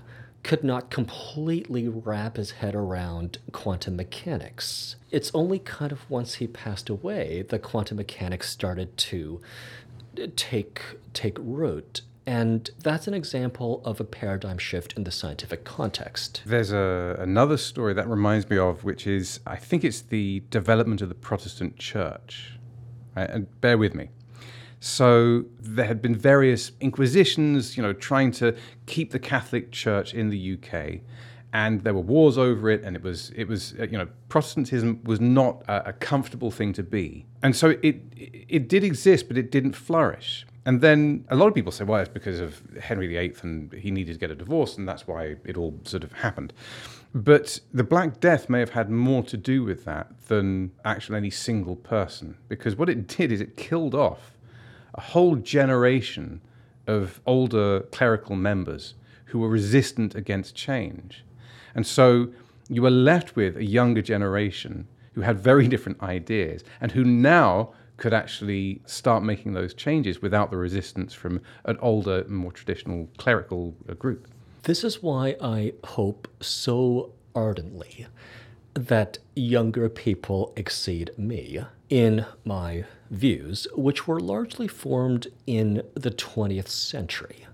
could 0.48 0.64
not 0.64 0.90
completely 0.90 1.86
wrap 1.88 2.38
his 2.38 2.52
head 2.52 2.74
around 2.74 3.36
quantum 3.52 3.96
mechanics. 3.96 4.96
It's 5.10 5.30
only 5.34 5.58
kind 5.58 5.92
of 5.92 6.08
once 6.10 6.36
he 6.36 6.46
passed 6.46 6.88
away 6.88 7.44
that 7.50 7.58
quantum 7.58 7.98
mechanics 7.98 8.48
started 8.48 8.96
to 8.96 9.42
take 10.36 10.80
take 11.12 11.36
root. 11.38 12.00
And 12.26 12.70
that's 12.82 13.06
an 13.06 13.12
example 13.12 13.82
of 13.84 14.00
a 14.00 14.04
paradigm 14.04 14.56
shift 14.56 14.94
in 14.94 15.04
the 15.04 15.10
scientific 15.10 15.64
context. 15.64 16.40
There's 16.46 16.72
a, 16.72 17.16
another 17.20 17.58
story 17.58 17.92
that 17.92 18.08
reminds 18.08 18.48
me 18.48 18.56
of, 18.56 18.84
which 18.84 19.06
is 19.06 19.40
I 19.46 19.56
think 19.56 19.84
it's 19.84 20.00
the 20.00 20.42
development 20.48 21.02
of 21.02 21.10
the 21.10 21.14
Protestant 21.14 21.76
church. 21.76 22.58
Right? 23.14 23.28
And 23.28 23.60
bear 23.60 23.76
with 23.76 23.94
me. 23.94 24.08
So 24.80 25.44
there 25.58 25.86
had 25.86 26.00
been 26.00 26.14
various 26.14 26.72
inquisitions, 26.80 27.76
you 27.76 27.82
know, 27.82 27.92
trying 27.92 28.30
to 28.32 28.54
keep 28.86 29.10
the 29.10 29.18
Catholic 29.18 29.72
Church 29.72 30.14
in 30.14 30.30
the 30.30 30.54
UK, 30.54 31.00
and 31.52 31.82
there 31.82 31.94
were 31.94 32.00
wars 32.00 32.38
over 32.38 32.70
it, 32.70 32.82
and 32.84 32.94
it 32.94 33.02
was 33.02 33.32
it 33.34 33.48
was 33.48 33.74
uh, 33.80 33.84
you 33.84 33.98
know 33.98 34.08
Protestantism 34.28 35.00
was 35.04 35.20
not 35.20 35.62
a, 35.66 35.88
a 35.88 35.92
comfortable 35.94 36.50
thing 36.50 36.72
to 36.74 36.82
be, 36.82 37.26
and 37.42 37.56
so 37.56 37.70
it 37.82 38.02
it 38.14 38.68
did 38.68 38.84
exist, 38.84 39.26
but 39.28 39.36
it 39.36 39.50
didn't 39.50 39.72
flourish. 39.72 40.46
And 40.64 40.82
then 40.82 41.24
a 41.30 41.36
lot 41.36 41.46
of 41.46 41.54
people 41.54 41.72
say, 41.72 41.84
well, 41.84 41.98
it's 41.98 42.10
because 42.10 42.40
of 42.40 42.60
Henry 42.78 43.06
VIII 43.06 43.36
and 43.42 43.72
he 43.72 43.90
needed 43.90 44.12
to 44.12 44.18
get 44.18 44.30
a 44.30 44.34
divorce, 44.34 44.76
and 44.76 44.86
that's 44.86 45.06
why 45.06 45.36
it 45.46 45.56
all 45.56 45.80
sort 45.84 46.04
of 46.04 46.12
happened. 46.12 46.52
But 47.14 47.60
the 47.72 47.84
Black 47.84 48.20
Death 48.20 48.50
may 48.50 48.58
have 48.58 48.70
had 48.70 48.90
more 48.90 49.22
to 49.22 49.38
do 49.38 49.64
with 49.64 49.86
that 49.86 50.12
than 50.28 50.72
actually 50.84 51.16
any 51.16 51.30
single 51.30 51.74
person, 51.74 52.36
because 52.48 52.76
what 52.76 52.90
it 52.90 53.06
did 53.06 53.32
is 53.32 53.40
it 53.40 53.56
killed 53.56 53.94
off 53.94 54.37
a 54.98 55.00
whole 55.00 55.36
generation 55.36 56.40
of 56.88 57.20
older 57.24 57.82
clerical 57.92 58.34
members 58.34 58.94
who 59.26 59.38
were 59.38 59.48
resistant 59.48 60.16
against 60.16 60.56
change. 60.56 61.24
And 61.76 61.86
so 61.86 62.32
you 62.68 62.82
were 62.82 62.90
left 62.90 63.36
with 63.36 63.56
a 63.56 63.64
younger 63.64 64.02
generation 64.02 64.88
who 65.12 65.20
had 65.20 65.38
very 65.38 65.68
different 65.68 66.02
ideas 66.02 66.64
and 66.80 66.90
who 66.90 67.04
now 67.04 67.72
could 67.96 68.12
actually 68.12 68.80
start 68.86 69.22
making 69.22 69.52
those 69.52 69.72
changes 69.72 70.20
without 70.20 70.50
the 70.50 70.56
resistance 70.56 71.14
from 71.14 71.40
an 71.66 71.78
older, 71.80 72.24
more 72.28 72.50
traditional 72.50 73.08
clerical 73.18 73.76
uh, 73.88 73.94
group. 73.94 74.26
This 74.64 74.82
is 74.82 75.00
why 75.00 75.36
I 75.40 75.74
hope 75.84 76.26
so 76.40 77.12
ardently 77.36 78.08
that 78.74 79.18
younger 79.36 79.88
people 79.88 80.52
exceed 80.56 81.12
me 81.16 81.60
in 81.88 82.26
my 82.44 82.84
views, 83.10 83.66
which 83.74 84.06
were 84.06 84.20
largely 84.20 84.68
formed 84.68 85.28
in 85.46 85.82
the 85.94 86.10
20th 86.10 86.68
century. 86.68 87.46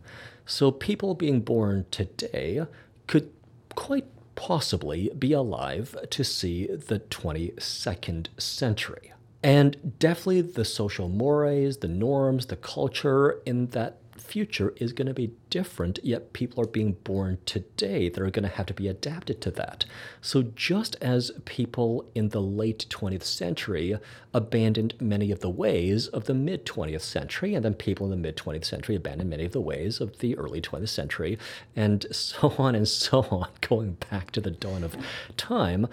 So 0.47 0.71
people 0.71 1.15
being 1.15 1.41
born 1.41 1.87
today 1.91 2.67
could 3.07 3.31
quite 3.75 4.07
possibly 4.35 5.11
be 5.19 5.33
alive 5.33 5.97
to 6.11 6.25
see 6.25 6.67
the 6.67 7.01
22nd 7.01 8.29
century. 8.39 9.13
And 9.43 9.99
definitely 9.99 10.41
the 10.41 10.65
social 10.65 11.09
mores, 11.09 11.79
the 11.79 11.89
norms, 11.89 12.47
the 12.47 12.57
culture 12.57 13.41
in 13.45 13.69
that 13.69 13.99
future 14.17 14.73
is 14.77 14.93
going 14.93 15.07
to 15.07 15.15
be 15.15 15.33
different, 15.51 15.99
yet 16.03 16.33
people 16.33 16.63
are 16.63 16.69
being 16.69 16.93
born 17.05 17.39
today 17.47 18.09
that 18.09 18.21
are 18.21 18.31
going 18.31 18.49
to 18.49 18.57
have 18.57 18.67
to 18.67 18.75
be 18.75 18.89
adapted 18.89 19.41
to 19.43 19.51
that. 19.53 19.85
So, 20.21 20.43
just 20.43 20.97
as 21.01 21.33
people 21.45 22.09
in 22.15 22.31
the 22.31 22.43
late 22.43 22.87
20th 22.91 23.25
century 23.25 23.97
abandoned 24.33 24.95
many 25.01 25.31
of 25.31 25.41
the 25.41 25.51
ways 25.51 26.07
of 26.09 26.25
the 26.25 26.35
mid 26.35 26.67
20th 26.67 27.03
century, 27.03 27.55
and 27.55 27.65
then 27.65 27.75
people 27.75 28.07
in 28.07 28.11
the 28.11 28.17
mid 28.17 28.37
20th 28.37 28.65
century 28.65 28.97
abandoned 28.97 29.31
many 29.31 29.45
of 29.45 29.53
the 29.53 29.61
ways 29.61 30.01
of 30.01 30.19
the 30.19 30.37
early 30.37 30.61
20th 30.61 30.89
century, 30.89 31.39
and 31.77 32.07
so 32.15 32.55
on 32.59 32.75
and 32.75 32.89
so 32.89 33.23
on, 33.31 33.49
going 33.61 33.97
back 34.11 34.31
to 34.33 34.41
the 34.41 34.51
dawn 34.51 34.85
of 34.85 34.97
time, 35.37 35.87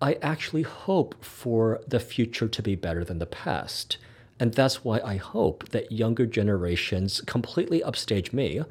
I 0.00 0.14
actually 0.22 0.62
hope 0.62 1.24
for 1.24 1.80
the 1.86 2.00
future 2.00 2.48
to 2.48 2.62
be 2.62 2.74
better 2.74 3.04
than 3.04 3.18
the 3.18 3.26
past. 3.26 3.96
And 4.38 4.52
that's 4.52 4.84
why 4.84 5.00
I 5.00 5.16
hope 5.16 5.70
that 5.70 5.90
younger 5.90 6.26
generations 6.26 7.20
completely 7.22 7.82
upstage 7.82 8.32
me 8.32 8.62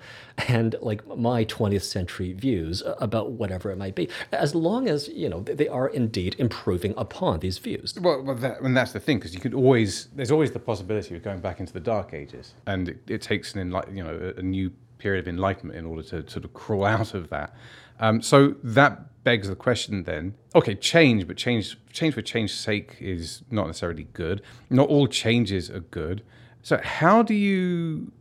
and 0.47 0.75
like 0.81 1.05
my 1.17 1.45
20th 1.45 1.83
century 1.83 2.33
views 2.33 2.83
about 2.99 3.31
whatever 3.31 3.71
it 3.71 3.77
might 3.77 3.95
be, 3.95 4.09
as 4.31 4.53
long 4.53 4.87
as, 4.87 5.07
you 5.07 5.29
know, 5.29 5.41
they 5.41 5.67
are 5.67 5.87
indeed 5.87 6.35
improving 6.37 6.93
upon 6.97 7.39
these 7.39 7.57
views. 7.57 7.95
Well, 7.99 8.21
well 8.21 8.35
that, 8.35 8.61
and 8.61 8.77
that's 8.77 8.91
the 8.91 8.99
thing, 8.99 9.17
because 9.17 9.33
you 9.33 9.39
could 9.39 9.53
always, 9.53 10.07
there's 10.15 10.31
always 10.31 10.51
the 10.51 10.59
possibility 10.59 11.15
of 11.15 11.23
going 11.23 11.39
back 11.39 11.59
into 11.59 11.73
the 11.73 11.79
dark 11.79 12.13
ages. 12.13 12.53
And 12.67 12.89
it, 12.89 12.99
it 13.07 13.21
takes 13.21 13.55
an, 13.55 13.75
you 13.91 14.03
know, 14.03 14.33
a, 14.35 14.39
a 14.39 14.43
new 14.43 14.71
period 14.97 15.19
of 15.19 15.27
enlightenment 15.27 15.77
in 15.77 15.85
order 15.85 16.03
to 16.03 16.29
sort 16.29 16.45
of 16.45 16.53
crawl 16.53 16.85
out 16.85 17.13
of 17.13 17.29
that. 17.29 17.55
Um, 17.99 18.21
so 18.21 18.55
that 18.63 19.23
begs 19.23 19.47
the 19.47 19.55
question 19.55 20.03
then 20.03 20.35
okay 20.53 20.75
change 20.75 21.27
but 21.27 21.35
change 21.35 21.75
change 21.91 22.13
for 22.13 22.21
change's 22.21 22.55
sake 22.55 22.95
is 22.99 23.41
not 23.49 23.65
necessarily 23.67 24.07
good. 24.13 24.41
Not 24.69 24.89
all 24.89 25.07
changes 25.07 25.69
are 25.69 25.79
good. 25.79 26.23
So 26.61 26.79
how 26.83 27.23
do 27.23 27.33
you 27.33 28.11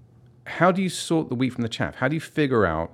how 0.47 0.73
do 0.73 0.83
you 0.83 0.89
sort 0.89 1.29
the 1.29 1.35
wheat 1.35 1.53
from 1.53 1.63
the 1.63 1.69
chaff? 1.69 1.97
How 1.97 2.09
do 2.09 2.15
you 2.15 2.21
figure 2.21 2.67
out 2.67 2.93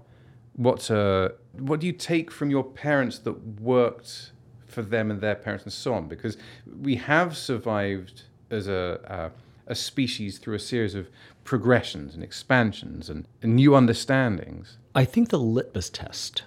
what 0.55 0.91
uh, 0.91 1.31
what 1.53 1.81
do 1.81 1.87
you 1.87 1.93
take 1.93 2.31
from 2.31 2.51
your 2.51 2.65
parents 2.65 3.19
that 3.21 3.61
worked 3.61 4.33
for 4.67 4.83
them 4.83 5.11
and 5.11 5.21
their 5.21 5.35
parents 5.35 5.65
and 5.65 5.73
so 5.73 5.95
on? 5.95 6.09
Because 6.09 6.37
we 6.81 6.97
have 6.97 7.37
survived 7.37 8.23
as 8.51 8.69
a 8.69 9.33
a 9.71 9.75
species 9.75 10.37
through 10.37 10.57
a 10.57 10.59
series 10.59 10.95
of 10.95 11.09
progressions 11.45 12.15
and 12.15 12.23
expansions 12.23 13.09
and, 13.09 13.27
new 13.43 13.75
understandings 13.75 14.77
i 14.95 15.05
think 15.05 15.31
the 15.31 15.39
litmus 15.39 15.89
test 15.89 16.43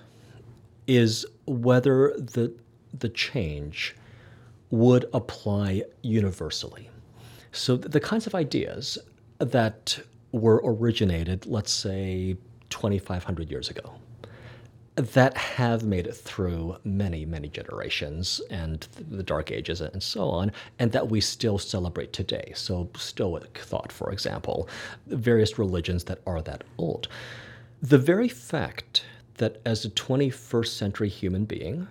is 0.88 1.25
whether 1.46 2.13
the, 2.18 2.53
the 2.98 3.10
change 3.10 3.96
would 4.70 5.06
apply 5.13 5.84
universally. 6.01 6.89
So, 7.51 7.77
the 7.77 8.00
kinds 8.00 8.25
of 8.25 8.34
ideas 8.34 8.98
that 9.38 10.00
were 10.32 10.62
originated, 10.63 11.46
let's 11.46 11.72
say, 11.72 12.38
2,500 12.70 13.51
years 13.51 13.70
ago, 13.70 13.94
that 14.96 15.36
have 15.38 15.84
made 15.84 16.06
it 16.06 16.14
through 16.14 16.78
many, 16.84 17.26
many 17.26 17.48
generations 17.48 18.40
and 18.50 18.88
the 19.10 19.24
Dark 19.24 19.52
Ages 19.52 19.82
and 19.82 20.04
so 20.04 20.30
on, 20.30 20.52
and 20.78 20.92
that 20.92 21.10
we 21.10 21.20
still 21.20 21.58
celebrate 21.58 22.14
today. 22.14 22.52
So, 22.56 22.90
Stoic 22.96 23.58
thought, 23.58 23.92
for 23.92 24.12
example, 24.12 24.70
various 25.08 25.58
religions 25.58 26.04
that 26.06 26.20
are 26.28 26.42
that 26.44 26.64
old. 26.78 27.08
The 27.82 27.98
very 27.98 28.30
fact 28.30 29.04
that 29.38 29.60
as 29.66 29.84
a 29.84 29.90
21st 29.90 30.68
century 30.68 31.10
human 31.10 31.46
being, 31.46 31.88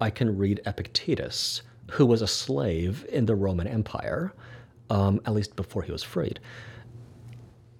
I 0.00 0.10
can 0.10 0.36
read 0.36 0.60
Epictetus, 0.66 1.62
who 1.92 2.06
was 2.06 2.22
a 2.22 2.26
slave 2.26 3.06
in 3.10 3.26
the 3.26 3.34
Roman 3.34 3.66
Empire, 3.66 4.32
um, 4.88 5.20
at 5.26 5.34
least 5.34 5.56
before 5.56 5.82
he 5.82 5.92
was 5.92 6.02
freed. 6.02 6.40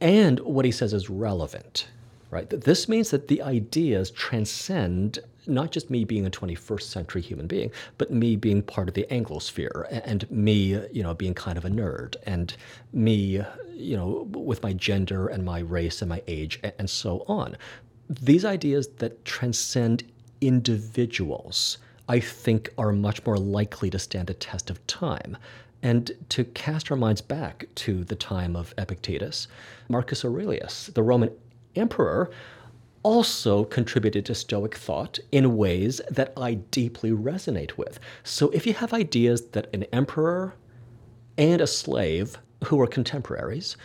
And 0.01 0.39
what 0.41 0.65
he 0.65 0.71
says 0.71 0.93
is 0.93 1.09
relevant, 1.09 1.89
right? 2.37 2.49
This 2.51 2.89
means 2.89 3.11
that 3.11 3.29
the 3.29 3.43
ideas 3.43 4.11
transcend 4.11 5.19
not 5.49 5.71
just 5.71 5.91
me 5.91 6.05
being 6.05 6.27
a 6.27 6.31
21st 6.31 6.83
century 6.83 7.23
human 7.23 7.47
being, 7.47 7.71
but 7.99 8.11
me 8.11 8.35
being 8.35 8.63
part 8.63 8.89
of 8.89 8.95
the 8.95 9.07
Anglosphere 9.11 9.87
and 10.05 10.29
me, 10.29 10.81
you 10.93 11.03
know, 11.05 11.15
being 11.15 11.35
kind 11.35 11.57
of 11.57 11.65
a 11.65 11.69
nerd 11.69 12.17
and 12.25 12.57
me, 12.93 13.41
you 13.73 13.97
know, 13.97 14.27
with 14.33 14.63
my 14.63 14.73
gender 14.73 15.29
and 15.29 15.45
my 15.45 15.61
race 15.61 16.03
and 16.03 16.09
my 16.09 16.23
age 16.27 16.61
and 16.79 16.91
so 16.91 17.25
on 17.29 17.57
these 18.09 18.45
ideas 18.45 18.89
that 18.99 19.25
transcend 19.25 20.05
individuals, 20.41 21.79
I 22.09 22.21
think, 22.21 22.71
are 22.79 22.93
much 22.93 23.25
more 23.27 23.39
likely 23.39 23.91
to 23.91 23.99
stand 23.99 24.29
the 24.29 24.35
test 24.35 24.71
of 24.71 24.85
time. 24.87 25.37
And 25.83 26.13
to 26.31 26.45
cast 26.45 26.91
our 26.91 26.97
minds 26.97 27.21
back 27.21 27.67
to 27.77 28.05
the 28.05 28.17
time 28.17 28.57
of 28.57 28.75
Epictetus, 28.79 29.49
Marcus 29.89 30.25
Aurelius, 30.25 30.87
the 30.87 31.03
Roman 31.03 31.31
emperor, 31.77 32.31
also 33.03 33.65
contributed 33.65 34.27
to 34.27 34.35
Stoic 34.35 34.77
thought 34.77 35.19
in 35.31 35.57
ways 35.57 36.01
that 36.11 36.33
I 36.37 36.55
deeply 36.55 37.13
resonate 37.13 37.77
with. 37.77 38.01
So 38.25 38.51
if 38.51 38.67
you 38.67 38.75
have 38.75 38.93
ideas 38.93 39.43
that 39.51 39.73
an 39.73 39.85
emperor 39.93 40.55
and 41.39 41.61
a 41.61 41.67
slave 41.67 42.39
who 42.65 42.81
are 42.81 42.87
contemporaries 42.87 43.77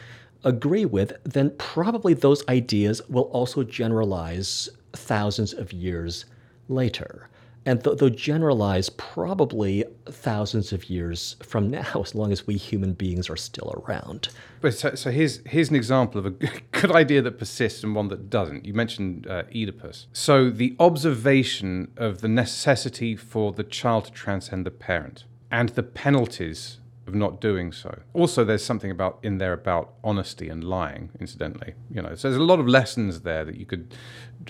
agree 0.43 0.85
with, 0.85 1.13
then 1.23 1.53
probably 1.57 2.13
those 2.13 2.47
ideas 2.47 3.01
will 3.09 3.23
also 3.23 3.63
generalize 3.63 4.69
thousands 4.93 5.53
of 5.53 5.71
years 5.71 6.25
later. 6.67 7.29
And 7.65 7.83
th- 7.83 7.97
they'll 7.97 8.09
generalize 8.09 8.89
probably 8.89 9.85
thousands 10.05 10.73
of 10.73 10.89
years 10.89 11.35
from 11.43 11.69
now, 11.69 12.01
as 12.03 12.15
long 12.15 12.31
as 12.31 12.47
we 12.47 12.57
human 12.57 12.93
beings 12.93 13.29
are 13.29 13.37
still 13.37 13.83
around. 13.85 14.29
But 14.61 14.73
so, 14.73 14.95
so 14.95 15.11
here's 15.11 15.41
here's 15.45 15.69
an 15.69 15.75
example 15.75 16.19
of 16.19 16.25
a 16.25 16.29
good 16.71 16.91
idea 16.91 17.21
that 17.21 17.37
persists 17.37 17.83
and 17.83 17.95
one 17.95 18.07
that 18.09 18.29
doesn't. 18.29 18.65
You 18.65 18.73
mentioned 18.73 19.27
uh, 19.27 19.43
Oedipus. 19.55 20.07
So 20.13 20.49
the 20.49 20.75
observation 20.79 21.91
of 21.97 22.21
the 22.21 22.27
necessity 22.27 23.15
for 23.15 23.51
the 23.51 23.63
child 23.63 24.05
to 24.05 24.11
transcend 24.11 24.65
the 24.65 24.71
parent 24.71 25.25
and 25.51 25.69
the 25.69 25.83
penalties 25.83 26.79
of 27.07 27.15
not 27.15 27.41
doing 27.41 27.71
so. 27.71 27.99
Also, 28.13 28.43
there's 28.43 28.63
something 28.63 28.91
about 28.91 29.19
in 29.23 29.37
there 29.37 29.53
about 29.53 29.93
honesty 30.03 30.49
and 30.49 30.63
lying. 30.63 31.09
Incidentally, 31.19 31.73
you 31.89 32.01
know, 32.01 32.15
so 32.15 32.29
there's 32.29 32.39
a 32.39 32.43
lot 32.43 32.59
of 32.59 32.67
lessons 32.67 33.21
there 33.21 33.43
that 33.43 33.57
you 33.57 33.65
could 33.65 33.93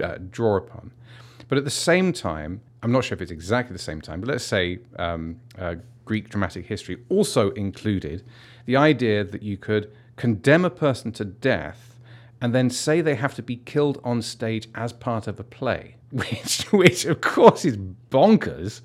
uh, 0.01 0.17
draw 0.29 0.57
upon. 0.57 0.91
But 1.47 1.57
at 1.57 1.63
the 1.63 1.69
same 1.69 2.13
time, 2.13 2.61
I'm 2.83 2.91
not 2.91 3.03
sure 3.03 3.15
if 3.15 3.21
it's 3.21 3.31
exactly 3.31 3.73
the 3.73 3.81
same 3.81 4.01
time, 4.01 4.21
but 4.21 4.29
let's 4.29 4.43
say 4.43 4.79
um, 4.97 5.39
uh, 5.57 5.75
Greek 6.05 6.29
dramatic 6.29 6.65
history 6.65 6.97
also 7.09 7.51
included 7.51 8.23
the 8.65 8.75
idea 8.75 9.23
that 9.23 9.43
you 9.43 9.57
could 9.57 9.91
condemn 10.15 10.65
a 10.65 10.69
person 10.69 11.11
to 11.13 11.25
death 11.25 11.99
and 12.41 12.55
then 12.55 12.69
say 12.69 13.01
they 13.01 13.15
have 13.15 13.35
to 13.35 13.43
be 13.43 13.57
killed 13.57 14.01
on 14.03 14.21
stage 14.21 14.67
as 14.73 14.93
part 14.93 15.27
of 15.27 15.39
a 15.39 15.43
play, 15.43 15.95
which, 16.11 16.63
which 16.71 17.05
of 17.05 17.21
course 17.21 17.65
is 17.65 17.77
bonkers 17.77 18.81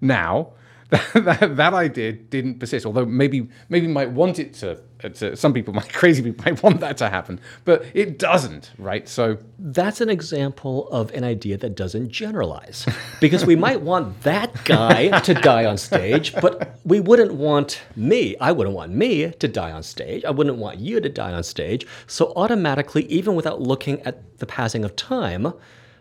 now 0.00 0.52
that, 0.90 1.56
that 1.56 1.72
idea 1.72 2.12
didn't 2.12 2.58
persist. 2.58 2.84
Although 2.84 3.06
maybe 3.06 3.48
maybe 3.68 3.86
might 3.86 4.10
want 4.10 4.38
it 4.40 4.54
to, 4.54 4.80
to. 5.00 5.32
Uh, 5.32 5.36
some 5.36 5.52
people 5.52 5.74
might 5.78 5.92
crazy 5.92 6.22
people 6.22 6.44
might 6.44 6.62
want 6.62 6.80
that 6.80 6.96
to 6.98 7.08
happen, 7.08 7.40
but 7.64 7.84
it 7.94 8.18
doesn't, 8.18 8.70
right? 8.78 9.08
So 9.08 9.38
that's 9.58 10.00
an 10.00 10.08
example 10.08 10.88
of 10.88 11.12
an 11.12 11.24
idea 11.24 11.56
that 11.58 11.74
doesn't 11.74 12.10
generalize, 12.10 12.86
because 13.20 13.44
we 13.44 13.56
might 13.56 13.80
want 13.80 14.22
that 14.22 14.64
guy 14.64 15.20
to 15.20 15.34
die 15.34 15.64
on 15.64 15.78
stage, 15.78 16.34
but 16.34 16.78
we 16.84 17.00
wouldn't 17.00 17.34
want 17.34 17.82
me. 17.96 18.36
I 18.40 18.52
wouldn't 18.52 18.76
want 18.76 18.92
me 18.92 19.30
to 19.30 19.48
die 19.48 19.72
on 19.72 19.82
stage. 19.82 20.24
I 20.24 20.30
wouldn't 20.30 20.58
want 20.58 20.78
you 20.78 21.00
to 21.00 21.08
die 21.08 21.32
on 21.32 21.42
stage. 21.42 21.86
So 22.06 22.32
automatically, 22.36 23.04
even 23.06 23.34
without 23.34 23.60
looking 23.60 24.00
at 24.02 24.38
the 24.38 24.46
passing 24.46 24.84
of 24.84 24.96
time, 24.96 25.52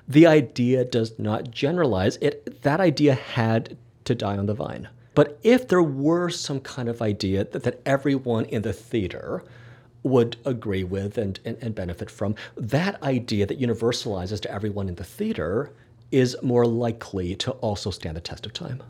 the 0.08 0.26
idea 0.26 0.84
does 0.84 1.18
not 1.20 1.52
generalize. 1.52 2.18
It 2.18 2.62
that 2.64 2.80
idea 2.80 3.14
had 3.14 3.78
to 4.06 4.16
die 4.16 4.38
on 4.38 4.48
the 4.48 4.56
vine. 4.56 4.90
But 5.16 5.40
if 5.44 5.68
there 5.68 5.84
were 5.84 6.30
some 6.30 6.60
kind 6.60 6.88
of 6.88 7.02
idea 7.02 7.44
that, 7.44 7.64
that 7.64 7.82
everyone 7.86 8.46
in 8.46 8.62
the 8.62 8.74
theater 8.74 9.44
would 10.04 10.38
agree 10.46 10.84
with 10.84 11.18
and, 11.18 11.40
and, 11.44 11.58
and 11.62 11.76
benefit 11.76 12.10
from, 12.10 12.36
that 12.56 13.02
idea 13.04 13.46
that 13.46 13.60
universalizes 13.60 14.40
to 14.42 14.52
everyone 14.52 14.88
in 14.88 14.96
the 14.96 15.04
theater 15.04 15.72
is 16.12 16.36
more 16.42 16.66
likely 16.66 17.36
to 17.36 17.52
also 17.52 17.92
stand 17.92 18.16
the 18.16 18.22
test 18.22 18.46
of 18.46 18.54
time. 18.54 18.82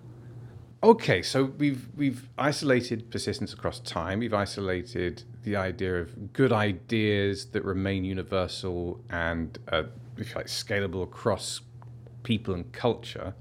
Okay, 0.82 1.22
so 1.22 1.44
we've 1.58 1.90
we've 1.98 2.30
isolated 2.38 3.12
persistence 3.12 3.52
across 3.52 3.80
time. 3.82 4.20
We've 4.20 4.34
isolated 4.34 5.24
the 5.44 5.58
idea 5.58 5.96
of 6.00 6.32
good 6.32 6.54
ideas 6.54 7.48
that 7.48 7.66
remain 7.66 8.06
universal 8.06 9.02
and 9.10 9.58
uh, 9.70 9.84
like 10.18 10.48
scalable 10.48 11.04
across 11.04 11.60
people 12.24 12.54
and 12.54 12.72
culture. 12.72 13.34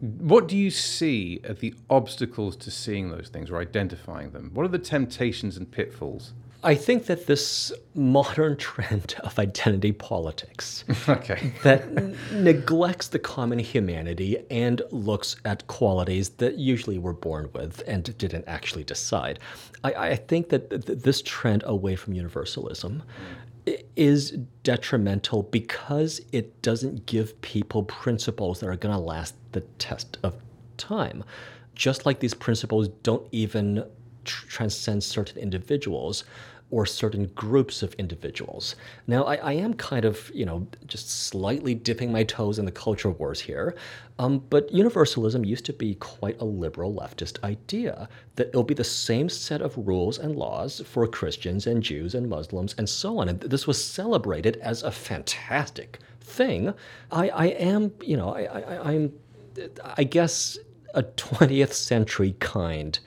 What 0.00 0.48
do 0.48 0.56
you 0.56 0.70
see 0.70 1.40
as 1.44 1.58
the 1.58 1.74
obstacles 1.90 2.56
to 2.56 2.70
seeing 2.70 3.10
those 3.10 3.28
things 3.28 3.50
or 3.50 3.60
identifying 3.60 4.30
them? 4.30 4.50
What 4.54 4.64
are 4.64 4.68
the 4.68 4.78
temptations 4.78 5.56
and 5.56 5.70
pitfalls? 5.70 6.32
I 6.62 6.74
think 6.74 7.06
that 7.06 7.26
this 7.26 7.72
modern 7.94 8.56
trend 8.58 9.14
of 9.20 9.38
identity 9.38 9.92
politics 9.92 10.84
okay. 11.08 11.52
that 11.62 11.82
n- 11.82 12.16
neglects 12.32 13.08
the 13.08 13.18
common 13.18 13.58
humanity 13.58 14.44
and 14.50 14.82
looks 14.90 15.36
at 15.44 15.66
qualities 15.68 16.30
that 16.30 16.56
usually 16.56 16.98
we're 16.98 17.12
born 17.12 17.48
with 17.54 17.82
and 17.86 18.16
didn't 18.18 18.44
actually 18.46 18.84
decide. 18.84 19.38
I, 19.84 19.94
I 19.94 20.16
think 20.16 20.50
that 20.50 20.70
th- 20.70 20.98
this 20.98 21.22
trend 21.22 21.62
away 21.66 21.96
from 21.96 22.12
universalism 22.12 23.02
mm. 23.02 23.49
Is 23.96 24.32
detrimental 24.62 25.42
because 25.44 26.20
it 26.32 26.62
doesn't 26.62 27.06
give 27.06 27.40
people 27.42 27.82
principles 27.84 28.60
that 28.60 28.68
are 28.68 28.76
going 28.76 28.94
to 28.94 29.00
last 29.00 29.34
the 29.52 29.60
test 29.78 30.18
of 30.22 30.36
time. 30.76 31.24
Just 31.74 32.06
like 32.06 32.20
these 32.20 32.34
principles 32.34 32.88
don't 33.02 33.26
even 33.32 33.84
tr- 34.24 34.46
transcend 34.46 35.02
certain 35.02 35.38
individuals, 35.38 36.24
or 36.70 36.86
certain 36.86 37.26
groups 37.34 37.82
of 37.82 37.94
individuals. 37.94 38.76
Now, 39.06 39.24
I, 39.24 39.36
I, 39.36 39.52
am 39.54 39.74
kind 39.74 40.04
of, 40.04 40.30
you 40.32 40.46
know, 40.46 40.66
just 40.86 41.10
slightly 41.10 41.74
dipping 41.74 42.12
my 42.12 42.22
toes 42.22 42.58
in 42.58 42.64
the 42.64 42.72
culture 42.72 43.10
wars 43.10 43.40
here, 43.40 43.74
um, 44.18 44.38
but 44.50 44.72
universalism 44.72 45.44
used 45.44 45.64
to 45.66 45.72
be 45.72 45.96
quite 45.96 46.40
a 46.40 46.44
liberal 46.44 46.94
leftist 46.94 47.42
idea 47.42 48.08
that 48.36 48.48
it'll 48.48 48.62
be 48.62 48.74
the 48.74 48.84
same 48.84 49.28
set 49.28 49.60
of 49.60 49.76
rules 49.76 50.18
and 50.18 50.36
laws 50.36 50.80
for 50.86 51.06
Christians 51.06 51.66
and 51.66 51.82
Jews 51.82 52.14
and 52.14 52.28
Muslims 52.28 52.74
and 52.78 52.88
so 52.88 53.18
on. 53.18 53.28
And 53.28 53.40
this 53.40 53.66
was 53.66 53.82
celebrated 53.82 54.56
as 54.58 54.82
a 54.82 54.92
fantastic 54.92 55.98
thing. 56.20 56.72
I, 57.10 57.28
I 57.30 57.46
am, 57.46 57.92
you 58.00 58.16
know, 58.16 58.34
I, 58.34 58.42
I, 58.42 58.90
I'm, 58.92 59.12
I 59.96 60.04
guess, 60.04 60.58
a 60.94 61.02
20th 61.02 61.72
century 61.72 62.34
kind 62.38 62.98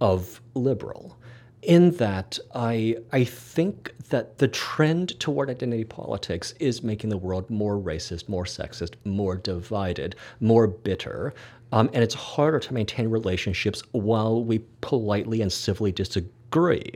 of 0.00 0.40
liberal 0.54 1.16
in 1.62 1.90
that 1.92 2.38
I 2.54 2.96
I 3.12 3.24
think 3.24 3.94
that 4.08 4.38
the 4.38 4.48
trend 4.48 5.18
toward 5.20 5.50
identity 5.50 5.84
politics 5.84 6.54
is 6.58 6.82
making 6.82 7.10
the 7.10 7.16
world 7.16 7.48
more 7.50 7.76
racist, 7.78 8.28
more 8.28 8.44
sexist, 8.44 8.94
more 9.04 9.36
divided, 9.36 10.16
more 10.40 10.66
bitter. 10.66 11.34
Um, 11.72 11.88
and 11.92 12.02
it's 12.02 12.14
harder 12.14 12.58
to 12.58 12.74
maintain 12.74 13.08
relationships 13.08 13.82
while 13.92 14.42
we 14.42 14.64
politely 14.80 15.40
and 15.40 15.52
civilly 15.52 15.92
disagree 15.92 16.92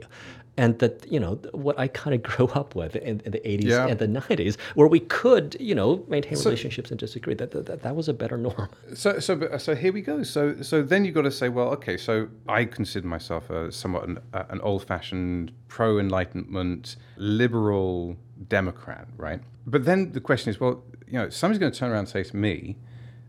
and 0.57 0.79
that 0.79 1.05
you 1.11 1.19
know 1.19 1.35
what 1.51 1.77
I 1.77 1.87
kind 1.87 2.15
of 2.15 2.23
grew 2.31 2.47
up 2.47 2.75
with 2.75 2.95
in, 2.95 3.21
in 3.25 3.31
the 3.31 3.39
80s 3.39 3.63
yeah. 3.63 3.87
and 3.87 3.99
the 3.99 4.07
90s, 4.07 4.57
where 4.75 4.87
we 4.87 4.99
could 4.99 5.57
you 5.59 5.75
know 5.75 6.03
maintain 6.07 6.37
so, 6.37 6.49
relationships 6.49 6.91
and 6.91 6.99
disagree. 6.99 7.33
That, 7.33 7.51
that 7.51 7.81
that 7.81 7.95
was 7.95 8.09
a 8.09 8.13
better 8.13 8.37
norm. 8.37 8.69
So 8.93 9.19
so 9.19 9.57
so 9.57 9.75
here 9.75 9.91
we 9.91 10.01
go. 10.01 10.23
So 10.23 10.61
so 10.61 10.81
then 10.81 11.05
you've 11.05 11.15
got 11.15 11.23
to 11.23 11.31
say, 11.31 11.49
well, 11.49 11.69
okay. 11.69 11.97
So 11.97 12.27
I 12.47 12.65
consider 12.65 13.07
myself 13.07 13.49
a 13.49 13.71
somewhat 13.71 14.07
an, 14.07 14.19
an 14.33 14.61
old-fashioned, 14.61 15.51
pro-enlightenment, 15.67 16.95
liberal 17.17 18.15
Democrat, 18.47 19.07
right? 19.17 19.41
But 19.67 19.85
then 19.85 20.11
the 20.11 20.21
question 20.21 20.49
is, 20.51 20.59
well, 20.59 20.83
you 21.07 21.13
know, 21.13 21.29
somebody's 21.29 21.59
going 21.59 21.71
to 21.71 21.77
turn 21.77 21.91
around 21.91 21.99
and 21.99 22.09
say 22.09 22.23
to 22.23 22.37
me, 22.37 22.77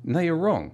"No, 0.04 0.20
you're 0.20 0.36
wrong." 0.36 0.72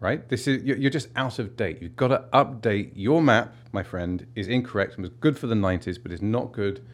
Right? 0.00 0.28
This 0.28 0.48
is 0.48 0.62
you're 0.62 0.90
just 0.90 1.08
out 1.14 1.38
of 1.38 1.56
date. 1.56 1.80
You've 1.80 1.96
got 1.96 2.08
to 2.08 2.24
update 2.32 2.92
your 2.94 3.22
map, 3.22 3.54
my 3.72 3.82
friend. 3.82 4.26
Is 4.34 4.48
incorrect 4.48 4.94
and 4.94 5.02
was 5.02 5.10
good 5.20 5.38
for 5.38 5.46
the 5.46 5.54
'90s, 5.54 6.02
but 6.02 6.10
is 6.10 6.22
not 6.22 6.52
good 6.52 6.84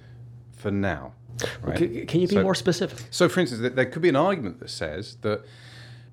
for 0.52 0.70
now. 0.70 1.14
Right? 1.62 2.08
Can 2.08 2.20
you 2.20 2.28
be 2.28 2.36
so, 2.36 2.42
more 2.42 2.54
specific? 2.54 3.06
So, 3.10 3.28
for 3.28 3.40
instance, 3.40 3.74
there 3.74 3.86
could 3.86 4.02
be 4.02 4.08
an 4.08 4.16
argument 4.16 4.58
that 4.60 4.70
says 4.70 5.16
that 5.22 5.44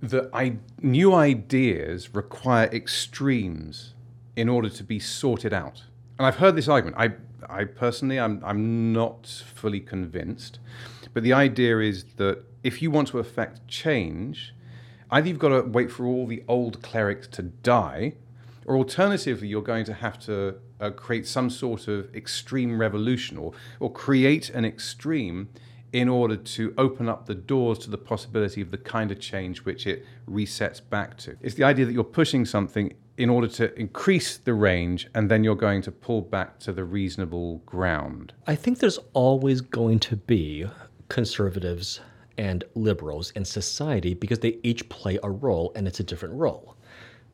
that 0.02 0.30
I, 0.34 0.58
new 0.82 1.16
ideas 1.16 2.14
require 2.14 2.66
extremes 2.74 3.94
in 4.36 4.50
order 4.50 4.68
to 4.68 4.84
be 4.84 5.00
sorted 5.00 5.54
out. 5.54 5.84
And 6.20 6.28
I've 6.28 6.36
heard 6.36 6.58
this 6.58 6.68
argument. 6.68 6.98
I, 7.00 7.62
I 7.62 7.64
personally, 7.64 8.20
I'm, 8.20 8.44
I'm 8.44 8.92
not 8.92 9.44
fully 9.56 9.80
convinced. 9.80 10.60
But 11.14 11.24
the 11.24 11.32
idea 11.32 11.80
is 11.80 12.04
that 12.18 12.44
if 12.64 12.82
you 12.82 12.92
want 12.92 13.08
to 13.10 13.20
affect 13.20 13.66
change, 13.70 14.54
either 15.14 15.28
you've 15.28 15.40
got 15.40 15.50
to 15.50 15.62
wait 15.62 15.92
for 15.92 16.06
all 16.06 16.26
the 16.26 16.44
old 16.48 16.82
clerics 16.82 17.28
to 17.28 17.44
die, 17.44 18.16
or 18.66 18.76
alternatively, 18.78 19.48
you're 19.48 19.62
going 19.62 19.86
to 19.86 19.94
have 19.94 20.18
to 20.26 20.56
uh, 20.80 20.90
create 20.90 21.28
some 21.28 21.50
sort 21.50 21.88
of 21.88 22.14
extreme 22.16 22.80
revolution 22.80 23.38
or, 23.38 23.54
or 23.80 23.92
create 23.92 24.50
an 24.50 24.66
extreme 24.66 25.50
in 25.92 26.10
order 26.10 26.36
to 26.36 26.74
open 26.78 27.08
up 27.08 27.28
the 27.28 27.36
doors 27.36 27.78
to 27.78 27.90
the 27.90 27.98
possibility 27.98 28.62
of 28.62 28.72
the 28.72 28.78
kind 28.78 29.12
of 29.12 29.20
change 29.20 29.64
which 29.64 29.86
it 29.86 30.04
resets 30.28 30.82
back 30.90 31.16
to. 31.18 31.38
It's 31.42 31.56
the 31.56 31.64
idea 31.64 31.86
that 31.86 31.94
you're 31.94 32.04
pushing 32.04 32.46
something 32.46 32.94
in 33.18 33.30
order 33.30 33.48
to 33.48 33.80
increase 33.80 34.38
the 34.38 34.56
range 34.56 35.08
and 35.14 35.30
then 35.30 35.44
you're 35.44 35.56
going 35.56 35.84
to 35.84 35.92
pull 35.92 36.22
back 36.22 36.58
to 36.62 36.74
the 36.74 36.84
reasonable 36.84 37.58
ground. 37.68 38.34
I 38.48 38.56
think 38.56 38.80
there's 38.80 38.98
always 39.14 39.62
going 39.62 40.00
to 40.00 40.16
be 40.16 40.66
conservatives 41.10 42.00
and 42.38 42.64
liberals 42.76 43.32
in 43.32 43.46
society 43.46 44.14
because 44.14 44.40
they 44.40 44.60
each 44.64 44.88
play 44.90 45.20
a 45.24 45.30
role 45.30 45.72
and 45.76 45.88
it's 45.88 46.00
a 46.00 46.04
different 46.04 46.36
role. 46.36 46.76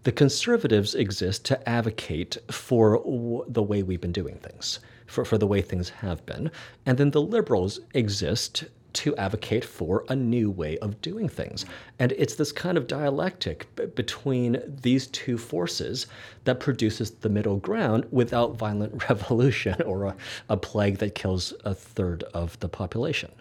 The 0.04 0.12
conservatives 0.12 0.96
exist 0.96 1.46
to 1.46 1.70
advocate 1.70 2.38
for 2.50 2.98
w- 2.98 3.44
the 3.48 3.64
way 3.64 3.84
we've 3.84 4.00
been 4.00 4.12
doing 4.14 4.38
things, 4.38 4.80
for, 5.08 5.26
for 5.26 5.38
the 5.38 5.48
way 5.48 5.62
things 5.62 5.90
have 5.90 6.26
been. 6.26 6.52
And 6.86 6.98
then 6.98 7.12
the 7.12 7.22
liberals 7.22 7.82
exist 7.94 8.66
to 8.94 9.16
advocate 9.18 9.64
for 9.64 10.06
a 10.10 10.16
new 10.16 10.50
way 10.50 10.78
of 10.80 11.02
doing 11.02 11.30
things. 11.30 11.66
And 12.00 12.12
it's 12.14 12.36
this 12.36 12.52
kind 12.52 12.78
of 12.78 12.88
dialectic 12.88 13.74
b- 13.76 13.86
between 13.88 14.62
these 14.82 15.08
two 15.08 15.38
forces 15.38 16.08
that 16.46 16.60
produces 16.60 17.12
the 17.12 17.30
middle 17.30 17.58
ground 17.58 18.06
without 18.12 18.56
violent 18.56 19.04
revolution 19.10 19.82
or 19.84 20.06
a, 20.06 20.16
a 20.50 20.58
plague 20.58 20.98
that 21.00 21.16
kills 21.16 21.54
a 21.66 21.74
third 21.74 22.24
of 22.34 22.60
the 22.60 22.70
population. 22.70 23.32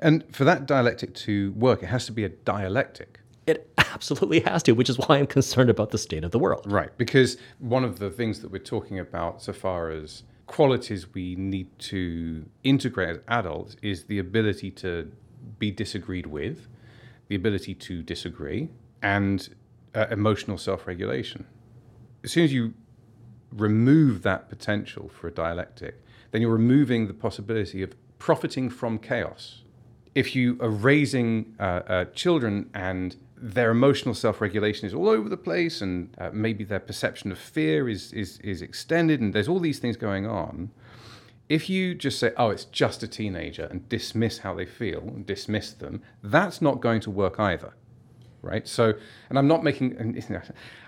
And 0.00 0.24
for 0.34 0.44
that 0.44 0.66
dialectic 0.66 1.14
to 1.14 1.52
work, 1.52 1.82
it 1.82 1.86
has 1.86 2.06
to 2.06 2.12
be 2.12 2.24
a 2.24 2.28
dialectic. 2.28 3.20
It 3.46 3.72
absolutely 3.76 4.40
has 4.40 4.62
to, 4.64 4.72
which 4.72 4.88
is 4.88 4.98
why 4.98 5.18
I'm 5.18 5.26
concerned 5.26 5.70
about 5.70 5.90
the 5.90 5.98
state 5.98 6.24
of 6.24 6.30
the 6.30 6.38
world. 6.38 6.70
Right, 6.70 6.96
because 6.96 7.38
one 7.58 7.84
of 7.84 7.98
the 7.98 8.10
things 8.10 8.40
that 8.40 8.50
we're 8.50 8.58
talking 8.58 8.98
about 8.98 9.42
so 9.42 9.52
far 9.52 9.90
as 9.90 10.22
qualities 10.46 11.12
we 11.14 11.34
need 11.36 11.68
to 11.78 12.44
integrate 12.62 13.10
as 13.10 13.18
adults 13.28 13.76
is 13.82 14.04
the 14.04 14.18
ability 14.18 14.70
to 14.70 15.10
be 15.58 15.70
disagreed 15.70 16.26
with, 16.26 16.68
the 17.28 17.34
ability 17.34 17.74
to 17.74 18.02
disagree, 18.02 18.68
and 19.02 19.48
uh, 19.94 20.06
emotional 20.10 20.58
self 20.58 20.86
regulation. 20.86 21.46
As 22.24 22.32
soon 22.32 22.44
as 22.44 22.52
you 22.52 22.74
remove 23.52 24.22
that 24.22 24.48
potential 24.48 25.08
for 25.08 25.28
a 25.28 25.30
dialectic, 25.30 26.02
then 26.30 26.40
you're 26.40 26.50
removing 26.50 27.06
the 27.06 27.14
possibility 27.14 27.82
of 27.82 27.94
profiting 28.18 28.70
from 28.70 28.98
chaos. 28.98 29.62
If 30.14 30.36
you 30.36 30.58
are 30.60 30.70
raising 30.70 31.54
uh, 31.58 31.62
uh, 31.62 32.04
children 32.06 32.70
and 32.74 33.16
their 33.42 33.72
emotional 33.72 34.14
self-regulation 34.14 34.86
is 34.86 34.94
all 34.94 35.08
over 35.08 35.28
the 35.28 35.36
place, 35.36 35.82
and 35.82 36.14
uh, 36.18 36.30
maybe 36.32 36.62
their 36.62 36.80
perception 36.80 37.32
of 37.32 37.38
fear 37.38 37.88
is, 37.88 38.12
is 38.12 38.38
is 38.38 38.62
extended, 38.62 39.20
and 39.20 39.34
there's 39.34 39.48
all 39.48 39.58
these 39.58 39.80
things 39.80 39.96
going 39.96 40.26
on. 40.26 40.70
If 41.48 41.68
you 41.68 41.94
just 41.94 42.18
say, 42.20 42.32
"Oh, 42.36 42.50
it's 42.50 42.66
just 42.66 43.02
a 43.02 43.08
teenager," 43.08 43.64
and 43.64 43.88
dismiss 43.88 44.38
how 44.38 44.54
they 44.54 44.66
feel 44.66 45.00
and 45.00 45.26
dismiss 45.26 45.72
them, 45.72 46.02
that's 46.22 46.62
not 46.62 46.80
going 46.80 47.00
to 47.00 47.10
work 47.10 47.40
either. 47.40 47.74
right? 48.42 48.66
So, 48.68 48.94
and 49.28 49.38
I'm 49.38 49.48
not 49.48 49.64
making, 49.64 50.20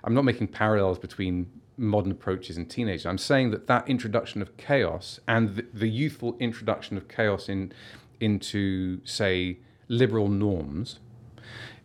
I'm 0.04 0.14
not 0.14 0.24
making 0.24 0.48
parallels 0.48 0.98
between 0.98 1.50
modern 1.76 2.12
approaches 2.12 2.56
in 2.56 2.66
teenagers. 2.66 3.06
I'm 3.06 3.18
saying 3.18 3.50
that 3.52 3.66
that 3.66 3.88
introduction 3.88 4.42
of 4.42 4.56
chaos 4.56 5.18
and 5.26 5.56
the, 5.56 5.66
the 5.72 5.88
youthful 5.88 6.36
introduction 6.38 6.96
of 6.96 7.08
chaos 7.08 7.48
in 7.48 7.72
into 8.20 9.04
say 9.04 9.58
liberal 9.88 10.28
norms 10.28 11.00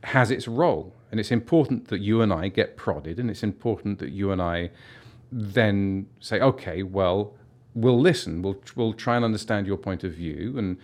has 0.04 0.32
its 0.32 0.48
role, 0.48 0.94
and 1.12 1.20
it's 1.20 1.32
important 1.32 1.88
that 1.90 2.00
you 2.00 2.22
and 2.22 2.32
I 2.32 2.48
get 2.48 2.78
prodded, 2.78 3.20
and 3.20 3.30
it's 3.30 3.44
important 3.44 4.00
that 4.00 4.12
you 4.12 4.32
and 4.32 4.42
I 4.42 4.72
then 5.32 6.08
say, 6.20 6.40
okay, 6.40 6.84
well, 6.84 7.34
we'll 7.76 8.00
listen, 8.00 8.42
we'll 8.42 8.62
we'll 8.76 8.94
try 8.94 9.16
and 9.16 9.26
understand 9.26 9.68
your 9.68 9.78
point 9.78 10.04
of 10.04 10.14
view, 10.14 10.58
and 10.58 10.78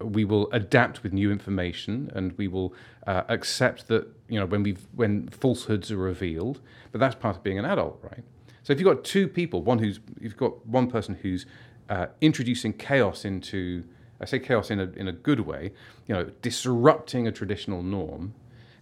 we 0.00 0.24
will 0.24 0.48
adapt 0.52 1.02
with 1.02 1.12
new 1.12 1.30
information, 1.30 2.10
and 2.14 2.36
we 2.38 2.48
will 2.48 2.72
uh, 3.06 3.22
accept 3.28 3.88
that 3.88 4.06
you 4.28 4.38
know 4.38 4.46
when 4.46 4.62
we 4.62 4.76
when 4.94 5.28
falsehoods 5.28 5.90
are 5.90 5.96
revealed. 5.96 6.60
But 6.92 7.00
that's 7.00 7.14
part 7.14 7.36
of 7.36 7.42
being 7.42 7.58
an 7.58 7.64
adult, 7.64 7.98
right? 8.02 8.24
So 8.62 8.72
if 8.72 8.80
you've 8.80 8.86
got 8.86 9.04
two 9.04 9.28
people, 9.28 9.62
one 9.62 9.78
who's 9.78 10.00
you've 10.20 10.36
got 10.36 10.66
one 10.66 10.90
person 10.90 11.14
who's 11.22 11.46
uh, 11.88 12.06
introducing 12.20 12.72
chaos 12.72 13.24
into 13.24 13.84
I 14.20 14.24
say 14.24 14.38
chaos 14.38 14.70
in 14.70 14.80
a 14.80 14.90
in 14.96 15.08
a 15.08 15.12
good 15.12 15.40
way, 15.40 15.72
you 16.06 16.14
know, 16.14 16.24
disrupting 16.42 17.26
a 17.28 17.32
traditional 17.32 17.82
norm, 17.82 18.34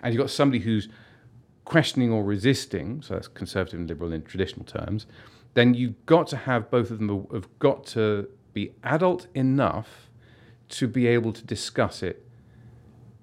and 0.02 0.14
you've 0.14 0.20
got 0.20 0.30
somebody 0.30 0.62
who's 0.62 0.88
questioning 1.64 2.12
or 2.12 2.24
resisting, 2.24 3.02
so 3.02 3.14
that's 3.14 3.28
conservative 3.28 3.80
and 3.80 3.88
liberal 3.88 4.12
in 4.12 4.22
traditional 4.22 4.64
terms, 4.64 5.06
then 5.54 5.74
you've 5.74 6.06
got 6.06 6.26
to 6.28 6.36
have 6.36 6.70
both 6.70 6.90
of 6.90 6.98
them 6.98 7.26
have 7.32 7.48
got 7.58 7.84
to 7.86 8.28
be 8.52 8.72
adult 8.84 9.26
enough 9.34 10.08
to 10.68 10.88
be 10.88 11.06
able 11.06 11.32
to 11.32 11.44
discuss 11.44 12.02
it 12.02 12.24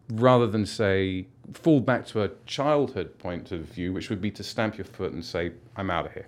rather 0.10 0.45
than 0.45 0.65
say 0.65 1.26
fall 1.54 1.80
back 1.80 2.06
to 2.06 2.23
a 2.23 2.30
childhood 2.45 3.17
point 3.17 3.52
of 3.52 3.62
view, 3.62 3.93
which 3.93 4.10
would 4.10 4.21
be 4.21 4.32
to 4.32 4.43
stamp 4.43 4.78
your 4.78 4.86
foot 4.86 5.13
and 5.13 5.23
say, 5.23 5.52
I'm 5.76 5.89
out 5.89 6.06
of 6.06 6.13
here. 6.13 6.28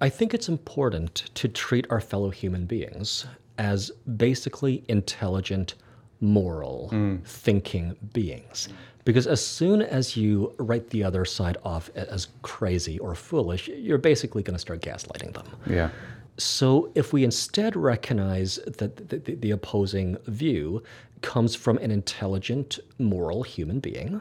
I 0.00 0.08
think 0.08 0.32
it's 0.32 0.48
important 0.48 1.14
to 1.34 1.48
treat 1.48 1.86
our 1.90 2.00
fellow 2.00 2.30
human 2.30 2.64
beings 2.64 3.26
as 3.58 3.90
basically 4.16 4.84
intelligent, 4.88 5.74
moral, 6.20 6.90
mm. 6.92 7.24
thinking 7.26 7.96
beings. 8.12 8.68
Because 9.04 9.26
as 9.28 9.44
soon 9.44 9.82
as 9.82 10.16
you 10.16 10.52
write 10.58 10.90
the 10.90 11.04
other 11.04 11.24
side 11.24 11.56
off 11.64 11.90
as 11.94 12.28
crazy 12.42 12.98
or 12.98 13.14
foolish, 13.14 13.68
you're 13.68 13.98
basically 13.98 14.42
going 14.42 14.56
to 14.56 14.60
start 14.60 14.80
gaslighting 14.80 15.32
them. 15.32 15.46
Yeah. 15.68 15.90
So 16.38 16.90
if 16.94 17.12
we 17.12 17.22
instead 17.24 17.76
recognize 17.76 18.56
that 18.66 19.08
the, 19.08 19.18
the, 19.18 19.34
the 19.36 19.50
opposing 19.52 20.16
view 20.26 20.82
comes 21.22 21.54
from 21.54 21.78
an 21.78 21.90
intelligent, 21.90 22.78
moral 22.98 23.42
human 23.42 23.80
being, 23.80 24.20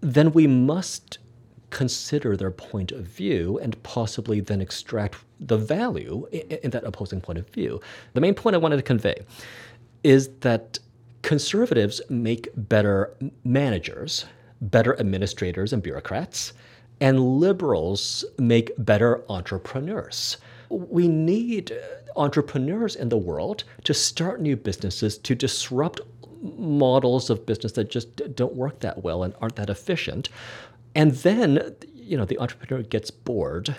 then 0.00 0.32
we 0.32 0.46
must 0.46 1.18
consider 1.70 2.36
their 2.36 2.50
point 2.50 2.92
of 2.92 3.04
view 3.04 3.58
and 3.62 3.80
possibly 3.82 4.40
then 4.40 4.60
extract 4.60 5.16
the 5.40 5.56
value 5.56 6.26
in, 6.32 6.70
that 6.70 6.84
opposing 6.84 7.20
point 7.20 7.38
of 7.38 7.48
view. 7.48 7.80
The 8.12 8.20
main 8.20 8.34
point 8.34 8.54
I 8.54 8.58
wanted 8.58 8.76
to 8.76 8.82
convey 8.82 9.16
is 10.02 10.28
that 10.40 10.78
conservatives 11.22 12.00
make 12.08 12.48
better 12.54 13.14
managers, 13.44 14.26
better 14.60 14.98
administrators 14.98 15.72
and 15.72 15.82
bureaucrats, 15.82 16.52
and 17.00 17.38
liberals 17.38 18.24
make 18.38 18.72
better 18.78 19.22
entrepreneurs. 19.28 20.36
We 20.68 21.08
need 21.08 21.72
entrepreneurs 22.16 22.96
in 22.96 23.08
the 23.08 23.16
world 23.16 23.64
to 23.84 23.94
start 23.94 24.40
new 24.40 24.56
businesses, 24.56 25.16
to 25.18 25.34
disrupt 25.34 26.00
models 26.42 27.30
of 27.30 27.44
business 27.46 27.72
that 27.72 27.90
just 27.90 28.34
don't 28.34 28.54
work 28.54 28.80
that 28.80 29.02
well 29.02 29.22
and 29.22 29.34
aren't 29.40 29.56
that 29.56 29.70
efficient. 29.70 30.28
And 30.94 31.12
then, 31.12 31.76
you 31.94 32.16
know, 32.16 32.24
the 32.24 32.38
entrepreneur 32.38 32.82
gets 32.82 33.10
bored 33.10 33.76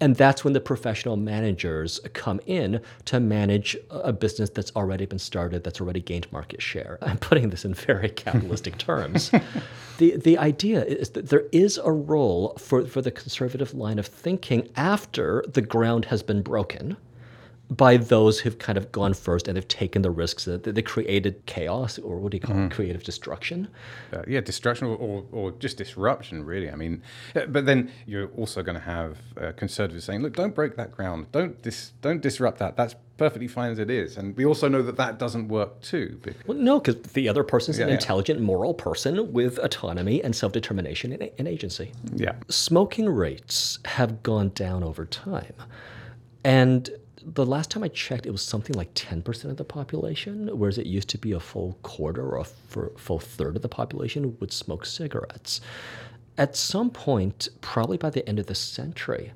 and 0.00 0.16
that's 0.16 0.44
when 0.44 0.52
the 0.52 0.60
professional 0.60 1.16
managers 1.16 2.00
come 2.12 2.40
in 2.46 2.82
to 3.06 3.20
manage 3.20 3.76
a 3.90 4.12
business 4.12 4.50
that's 4.50 4.70
already 4.76 5.06
been 5.06 5.18
started, 5.18 5.64
that's 5.64 5.80
already 5.80 6.00
gained 6.00 6.30
market 6.30 6.60
share. 6.60 6.98
I'm 7.00 7.16
putting 7.16 7.50
this 7.50 7.64
in 7.64 7.74
very 7.74 8.10
capitalistic 8.10 8.78
terms. 8.78 9.30
The, 9.98 10.16
the 10.16 10.38
idea 10.38 10.84
is 10.84 11.10
that 11.10 11.28
there 11.28 11.44
is 11.52 11.78
a 11.78 11.92
role 11.92 12.56
for, 12.58 12.84
for 12.84 13.00
the 13.00 13.12
conservative 13.12 13.74
line 13.74 14.00
of 14.00 14.08
thinking 14.08 14.68
after 14.74 15.44
the 15.46 15.62
ground 15.62 16.06
has 16.06 16.20
been 16.20 16.42
broken 16.42 16.96
by 17.70 17.96
those 17.96 18.38
who've 18.38 18.58
kind 18.58 18.76
of 18.76 18.92
gone 18.92 19.14
first 19.14 19.48
and 19.48 19.56
they've 19.56 19.68
taken 19.68 20.02
the 20.02 20.10
risks 20.10 20.44
that 20.44 20.62
they 20.64 20.82
created 20.82 21.44
chaos 21.46 21.98
or 21.98 22.18
what 22.18 22.30
do 22.30 22.36
you 22.36 22.40
call 22.40 22.54
mm-hmm. 22.54 22.66
it 22.66 22.72
creative 22.72 23.02
destruction. 23.02 23.68
Uh, 24.12 24.22
yeah 24.26 24.40
destruction 24.40 24.86
or, 24.86 24.96
or, 24.96 25.24
or, 25.32 25.50
just 25.52 25.78
disruption 25.78 26.44
really. 26.44 26.70
I 26.70 26.76
mean 26.76 27.02
uh, 27.34 27.46
but 27.46 27.64
then 27.66 27.90
you're 28.06 28.28
also 28.36 28.62
going 28.62 28.74
to 28.74 28.84
have 28.84 29.18
uh, 29.40 29.52
conservatives 29.52 30.04
saying 30.04 30.20
look 30.22 30.34
don't 30.34 30.54
break 30.54 30.76
that 30.76 30.92
ground. 30.92 31.26
Don't 31.32 31.60
dis- 31.62 31.92
don't 32.02 32.20
disrupt 32.20 32.58
that. 32.58 32.76
That's 32.76 32.94
perfectly 33.16 33.48
fine 33.48 33.70
as 33.70 33.78
it 33.78 33.90
is. 33.90 34.16
And 34.18 34.36
we 34.36 34.44
also 34.44 34.68
know 34.68 34.82
that 34.82 34.96
that 34.96 35.18
doesn't 35.18 35.48
work 35.48 35.80
too 35.80 36.20
well, 36.46 36.58
no 36.58 36.80
because 36.80 37.00
the 37.12 37.28
other 37.28 37.44
person's 37.44 37.78
yeah, 37.78 37.84
an 37.84 37.88
yeah. 37.90 37.94
intelligent 37.94 38.40
moral 38.40 38.74
person 38.74 39.32
with 39.32 39.58
autonomy 39.58 40.22
and 40.22 40.34
self-determination 40.36 41.12
and, 41.12 41.30
and 41.38 41.48
agency. 41.48 41.92
Yeah. 42.14 42.34
Smoking 42.48 43.08
rates 43.08 43.78
have 43.84 44.22
gone 44.22 44.50
down 44.50 44.82
over 44.82 45.06
time. 45.06 45.54
And 46.44 46.90
the 47.26 47.46
last 47.46 47.70
time 47.70 47.82
I 47.82 47.88
checked, 47.88 48.26
it 48.26 48.30
was 48.30 48.42
something 48.42 48.76
like 48.76 48.92
10% 48.94 49.44
of 49.46 49.56
the 49.56 49.64
population, 49.64 50.48
whereas 50.56 50.78
it 50.78 50.86
used 50.86 51.08
to 51.10 51.18
be 51.18 51.32
a 51.32 51.40
full 51.40 51.78
quarter 51.82 52.26
or 52.26 52.38
a 52.38 52.44
full 52.44 53.18
third 53.18 53.56
of 53.56 53.62
the 53.62 53.68
population 53.68 54.36
would 54.40 54.52
smoke 54.52 54.84
cigarettes. 54.84 55.60
At 56.36 56.56
some 56.56 56.90
point, 56.90 57.48
probably 57.60 57.96
by 57.96 58.10
the 58.10 58.28
end 58.28 58.38
of 58.38 58.46
the 58.46 58.54
century, 58.54 59.32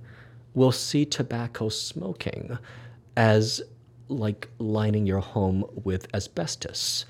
we'll 0.55 0.73
see 0.73 1.05
tobacco 1.05 1.69
smoking 1.69 2.59
as 3.17 3.63
like 4.09 4.49
lining 4.59 5.07
your 5.07 5.21
home 5.21 5.65
with 5.85 6.13
asbestos 6.15 7.05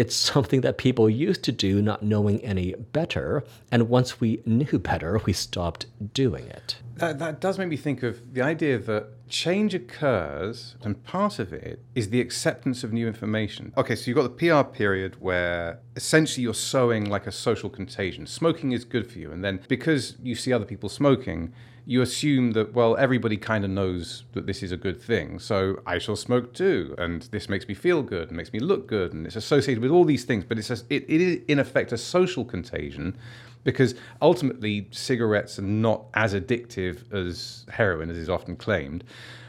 it's 0.00 0.16
something 0.16 0.62
that 0.62 0.78
people 0.78 1.10
used 1.10 1.44
to 1.44 1.52
do 1.52 1.82
not 1.82 2.02
knowing 2.02 2.42
any 2.42 2.74
better. 2.92 3.44
And 3.70 3.90
once 3.90 4.18
we 4.18 4.40
knew 4.46 4.78
better, 4.78 5.20
we 5.26 5.34
stopped 5.34 5.84
doing 6.14 6.46
it. 6.46 6.76
That, 6.96 7.18
that 7.18 7.38
does 7.38 7.58
make 7.58 7.68
me 7.68 7.76
think 7.76 8.02
of 8.02 8.32
the 8.32 8.40
idea 8.40 8.78
that 8.78 9.28
change 9.28 9.74
occurs, 9.74 10.76
and 10.82 11.04
part 11.04 11.38
of 11.38 11.52
it 11.52 11.80
is 11.94 12.08
the 12.08 12.20
acceptance 12.22 12.82
of 12.82 12.94
new 12.94 13.06
information. 13.06 13.74
Okay, 13.76 13.94
so 13.94 14.06
you've 14.06 14.16
got 14.16 14.38
the 14.38 14.48
PR 14.48 14.62
period 14.62 15.20
where 15.20 15.80
essentially 15.96 16.44
you're 16.44 16.54
sowing 16.54 17.04
like 17.10 17.26
a 17.26 17.32
social 17.32 17.68
contagion. 17.68 18.26
Smoking 18.26 18.72
is 18.72 18.86
good 18.86 19.10
for 19.10 19.18
you. 19.18 19.30
And 19.30 19.44
then 19.44 19.60
because 19.68 20.16
you 20.22 20.34
see 20.34 20.50
other 20.50 20.64
people 20.64 20.88
smoking, 20.88 21.52
you 21.86 22.02
assume 22.02 22.52
that 22.52 22.72
well 22.74 22.96
everybody 22.96 23.36
kind 23.36 23.64
of 23.64 23.70
knows 23.70 24.24
that 24.32 24.46
this 24.46 24.62
is 24.62 24.72
a 24.72 24.76
good 24.76 25.00
thing 25.00 25.38
so 25.38 25.80
i 25.86 25.98
shall 25.98 26.16
smoke 26.16 26.52
too 26.52 26.94
and 26.98 27.22
this 27.32 27.48
makes 27.48 27.66
me 27.66 27.74
feel 27.74 28.02
good 28.02 28.28
and 28.28 28.36
makes 28.36 28.52
me 28.52 28.58
look 28.58 28.86
good 28.86 29.12
and 29.12 29.26
it's 29.26 29.36
associated 29.36 29.82
with 29.82 29.90
all 29.90 30.04
these 30.04 30.24
things 30.24 30.44
but 30.44 30.58
it's 30.58 30.70
a, 30.70 30.78
it, 30.88 31.04
it 31.08 31.20
is 31.20 31.40
in 31.48 31.58
effect 31.58 31.92
a 31.92 31.98
social 31.98 32.44
contagion 32.44 33.16
because 33.64 33.94
ultimately 34.22 34.88
cigarettes 34.90 35.58
are 35.58 35.62
not 35.62 36.06
as 36.14 36.34
addictive 36.34 37.12
as 37.12 37.66
heroin 37.68 38.10
as 38.10 38.16
is 38.16 38.28
often 38.28 38.56
claimed. 38.56 39.04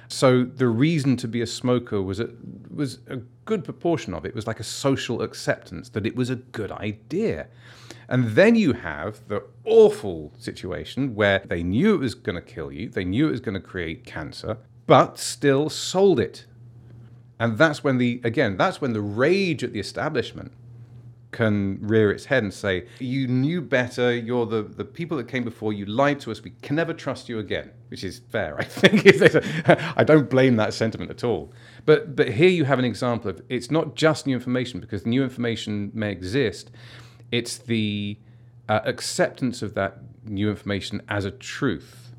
So 0.07 0.43
the 0.43 0.67
reason 0.67 1.15
to 1.17 1.27
be 1.27 1.41
a 1.41 1.47
smoker 1.47 2.01
was 2.01 2.19
a, 2.19 2.29
was 2.73 2.99
a 3.07 3.17
good 3.45 3.63
proportion 3.63 4.13
of 4.13 4.25
it 4.25 4.35
was 4.35 4.45
like 4.45 4.59
a 4.59 4.63
social 4.63 5.21
acceptance 5.21 5.89
that 5.89 6.05
it 6.05 6.15
was 6.15 6.29
a 6.29 6.35
good 6.35 6.71
idea 6.71 7.47
and 8.11 8.31
then 8.31 8.55
you 8.55 8.73
have 8.73 9.25
the 9.29 9.41
awful 9.63 10.33
situation 10.37 11.15
where 11.15 11.39
they 11.45 11.63
knew 11.63 11.95
it 11.95 11.99
was 11.99 12.13
going 12.13 12.35
to 12.35 12.41
kill 12.41 12.69
you, 12.69 12.89
they 12.89 13.05
knew 13.05 13.29
it 13.29 13.31
was 13.31 13.39
going 13.39 13.55
to 13.55 13.61
create 13.61 14.05
cancer, 14.05 14.57
but 14.85 15.17
still 15.17 15.69
sold 15.69 16.19
it. 16.19 16.45
And 17.39 17.57
that's 17.57 17.85
when 17.85 17.99
the, 17.99 18.19
again, 18.25 18.57
that's 18.57 18.81
when 18.81 18.91
the 18.91 18.99
rage 19.01 19.63
at 19.63 19.71
the 19.71 19.79
establishment 19.79 20.51
can 21.31 21.79
rear 21.81 22.11
its 22.11 22.25
head 22.25 22.43
and 22.43 22.53
say, 22.53 22.85
You 22.99 23.29
knew 23.29 23.61
better, 23.61 24.13
you're 24.13 24.45
the, 24.45 24.63
the 24.63 24.83
people 24.83 25.15
that 25.15 25.29
came 25.29 25.45
before 25.45 25.71
you, 25.71 25.85
lied 25.85 26.19
to 26.19 26.31
us, 26.31 26.43
we 26.43 26.51
can 26.61 26.75
never 26.75 26.93
trust 26.93 27.29
you 27.29 27.39
again, 27.39 27.71
which 27.87 28.03
is 28.03 28.19
fair, 28.29 28.59
I 28.59 28.63
think. 28.65 29.05
I 29.97 30.03
don't 30.03 30.29
blame 30.29 30.57
that 30.57 30.73
sentiment 30.73 31.11
at 31.11 31.23
all. 31.23 31.53
But, 31.85 32.17
but 32.17 32.27
here 32.27 32.49
you 32.49 32.65
have 32.65 32.77
an 32.77 32.83
example 32.83 33.29
of 33.29 33.41
it's 33.47 33.71
not 33.71 33.95
just 33.95 34.27
new 34.27 34.35
information, 34.35 34.81
because 34.81 35.05
new 35.05 35.23
information 35.23 35.91
may 35.93 36.11
exist, 36.11 36.71
it's 37.31 37.57
the 37.57 38.17
uh, 38.69 38.81
acceptance 38.85 39.61
of 39.61 39.73
that 39.73 39.97
new 40.25 40.49
information 40.49 41.01
as 41.09 41.25
a 41.25 41.31
truth, 41.31 42.13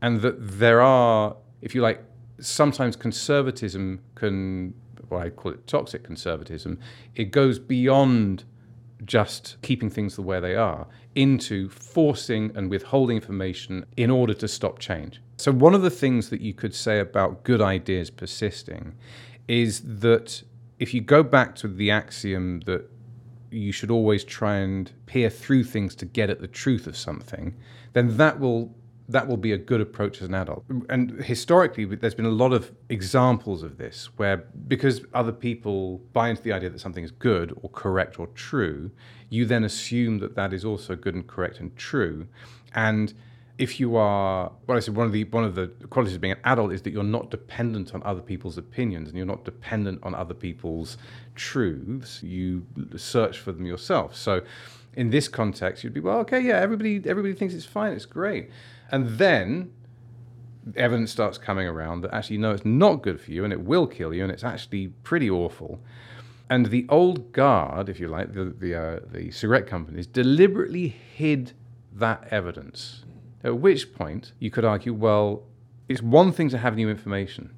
and 0.00 0.22
that 0.22 0.36
there 0.58 0.80
are, 0.80 1.36
if 1.60 1.74
you 1.74 1.82
like, 1.82 2.02
sometimes 2.40 2.96
conservatism 2.96 4.00
can, 4.14 4.74
well, 5.08 5.20
I 5.20 5.30
call 5.30 5.52
it 5.52 5.66
toxic 5.66 6.02
conservatism. 6.02 6.78
It 7.14 7.30
goes 7.30 7.58
beyond 7.58 8.44
just 9.04 9.56
keeping 9.62 9.90
things 9.90 10.16
the 10.16 10.22
way 10.22 10.40
they 10.40 10.54
are 10.54 10.86
into 11.14 11.68
forcing 11.68 12.50
and 12.56 12.70
withholding 12.70 13.16
information 13.16 13.84
in 13.96 14.10
order 14.10 14.34
to 14.34 14.48
stop 14.48 14.78
change. 14.78 15.20
So, 15.36 15.52
one 15.52 15.74
of 15.74 15.82
the 15.82 15.90
things 15.90 16.30
that 16.30 16.40
you 16.40 16.54
could 16.54 16.74
say 16.74 17.00
about 17.00 17.44
good 17.44 17.60
ideas 17.60 18.10
persisting 18.10 18.94
is 19.46 19.82
that 20.00 20.42
if 20.78 20.94
you 20.94 21.00
go 21.00 21.22
back 21.22 21.54
to 21.56 21.68
the 21.68 21.90
axiom 21.90 22.60
that 22.60 22.88
you 23.54 23.72
should 23.72 23.90
always 23.90 24.24
try 24.24 24.56
and 24.56 24.90
peer 25.06 25.30
through 25.30 25.64
things 25.64 25.94
to 25.96 26.04
get 26.04 26.30
at 26.30 26.40
the 26.40 26.48
truth 26.48 26.86
of 26.86 26.96
something, 26.96 27.54
then 27.92 28.16
that 28.16 28.40
will 28.40 28.74
that 29.08 29.28
will 29.28 29.36
be 29.36 29.52
a 29.52 29.58
good 29.58 29.80
approach 29.80 30.22
as 30.22 30.28
an 30.28 30.34
adult. 30.34 30.64
And 30.88 31.22
historically, 31.22 31.84
there's 31.84 32.14
been 32.14 32.24
a 32.24 32.30
lot 32.30 32.52
of 32.52 32.72
examples 32.88 33.62
of 33.62 33.76
this 33.76 34.08
where, 34.16 34.38
because 34.66 35.02
other 35.12 35.32
people 35.32 35.98
buy 36.12 36.30
into 36.30 36.42
the 36.42 36.52
idea 36.52 36.70
that 36.70 36.80
something 36.80 37.04
is 37.04 37.10
good 37.10 37.52
or 37.60 37.68
correct 37.70 38.18
or 38.18 38.28
true, 38.28 38.90
you 39.28 39.44
then 39.44 39.64
assume 39.64 40.18
that 40.20 40.36
that 40.36 40.52
is 40.54 40.64
also 40.64 40.96
good 40.96 41.14
and 41.14 41.26
correct 41.26 41.60
and 41.60 41.76
true. 41.76 42.26
And 42.74 43.12
if 43.56 43.78
you 43.78 43.96
are, 43.96 44.50
what 44.66 44.76
I 44.76 44.80
said, 44.80 44.96
one 44.96 45.06
of 45.06 45.12
the 45.12 45.24
one 45.24 45.44
of 45.44 45.54
the 45.54 45.68
qualities 45.90 46.16
of 46.16 46.20
being 46.20 46.32
an 46.32 46.40
adult 46.44 46.72
is 46.72 46.82
that 46.82 46.92
you're 46.92 47.04
not 47.04 47.30
dependent 47.30 47.94
on 47.94 48.02
other 48.02 48.20
people's 48.20 48.58
opinions 48.58 49.08
and 49.08 49.16
you're 49.16 49.26
not 49.26 49.44
dependent 49.44 50.00
on 50.02 50.14
other 50.14 50.34
people's 50.34 50.96
truths. 51.36 52.22
You 52.22 52.66
search 52.96 53.38
for 53.38 53.52
them 53.52 53.64
yourself. 53.64 54.16
So, 54.16 54.42
in 54.94 55.10
this 55.10 55.28
context, 55.28 55.84
you'd 55.84 55.94
be 55.94 56.00
well, 56.00 56.18
okay, 56.20 56.40
yeah, 56.40 56.58
everybody 56.58 57.00
everybody 57.06 57.34
thinks 57.34 57.54
it's 57.54 57.64
fine, 57.64 57.92
it's 57.92 58.06
great, 58.06 58.50
and 58.90 59.08
then 59.18 59.72
evidence 60.74 61.12
starts 61.12 61.38
coming 61.38 61.68
around 61.68 62.00
that 62.00 62.12
actually 62.12 62.38
no, 62.38 62.50
it's 62.50 62.64
not 62.64 63.02
good 63.02 63.20
for 63.20 63.30
you 63.30 63.44
and 63.44 63.52
it 63.52 63.60
will 63.60 63.86
kill 63.86 64.14
you 64.14 64.22
and 64.22 64.32
it's 64.32 64.44
actually 64.44 64.88
pretty 65.04 65.30
awful. 65.30 65.78
And 66.50 66.66
the 66.66 66.86
old 66.88 67.32
guard, 67.32 67.88
if 67.88 68.00
you 68.00 68.08
like, 68.08 68.32
the 68.32 68.46
the, 68.46 68.74
uh, 68.74 69.00
the 69.12 69.30
cigarette 69.30 69.68
companies 69.68 70.08
deliberately 70.08 70.88
hid 70.88 71.52
that 71.92 72.26
evidence 72.32 73.04
at 73.44 73.58
which 73.58 73.94
point 73.94 74.32
you 74.38 74.50
could 74.50 74.64
argue, 74.64 74.92
well, 74.92 75.44
it's 75.88 76.02
one 76.02 76.32
thing 76.32 76.48
to 76.48 76.58
have 76.58 76.74
new 76.74 76.88
information. 76.88 77.54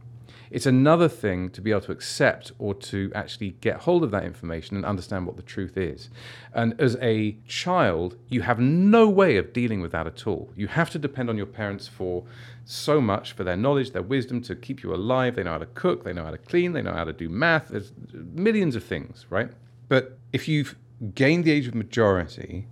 It's 0.51 0.67
another 0.67 1.09
thing 1.09 1.51
to 1.51 1.61
be 1.61 1.71
able 1.71 1.81
to 1.83 1.93
accept 1.93 2.53
or 2.59 2.75
to 2.75 3.11
actually 3.15 3.51
get 3.61 3.79
hold 3.79 4.05
of 4.05 4.11
that 4.13 4.25
information 4.25 4.77
and 4.77 4.85
understand 4.85 5.27
what 5.27 5.37
the 5.37 5.43
truth 5.43 5.77
is. 5.77 6.09
And 6.55 6.81
as 6.81 6.97
a 7.01 7.37
child, 7.47 8.17
you 8.29 8.43
have 8.43 8.61
no 8.61 9.09
way 9.09 9.39
of 9.39 9.53
dealing 9.53 9.81
with 9.81 9.93
that 9.93 10.07
at 10.07 10.27
all. 10.27 10.53
You 10.55 10.69
have 10.69 10.91
to 10.91 10.99
depend 10.99 11.31
on 11.31 11.37
your 11.37 11.47
parents 11.47 11.89
for 11.89 12.25
so 12.65 13.01
much 13.01 13.33
for 13.33 13.43
their 13.45 13.57
knowledge, 13.57 13.91
their 13.91 14.03
wisdom 14.03 14.41
to 14.43 14.55
keep 14.55 14.83
you 14.83 14.95
alive. 14.95 15.35
They 15.35 15.43
know 15.43 15.53
how 15.53 15.59
to 15.59 15.67
cook, 15.67 16.05
they 16.05 16.13
know 16.13 16.25
how 16.25 16.31
to 16.31 16.39
clean, 16.39 16.73
they 16.73 16.83
know 16.83 16.93
how 16.93 17.05
to 17.05 17.13
do 17.13 17.29
math. 17.29 17.69
There's 17.69 17.93
millions 18.13 18.77
of 18.77 18.85
things, 18.85 19.27
right? 19.31 19.51
But 19.89 20.19
if 20.33 20.49
you've 20.49 20.77
gained 21.15 21.45
the 21.45 21.53
age 21.53 21.67
of 21.67 21.75
majority 21.75 22.67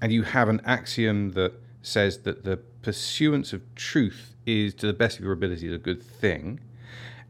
and 0.00 0.10
you 0.10 0.22
have 0.22 0.48
an 0.48 0.60
axiom 0.64 1.32
that 1.32 1.52
says 1.86 2.18
that 2.22 2.44
the 2.44 2.56
pursuance 2.82 3.52
of 3.52 3.62
truth 3.74 4.34
is, 4.46 4.74
to 4.74 4.86
the 4.86 4.92
best 4.92 5.18
of 5.18 5.24
your 5.24 5.32
ability, 5.32 5.72
a 5.72 5.78
good 5.78 6.02
thing, 6.02 6.60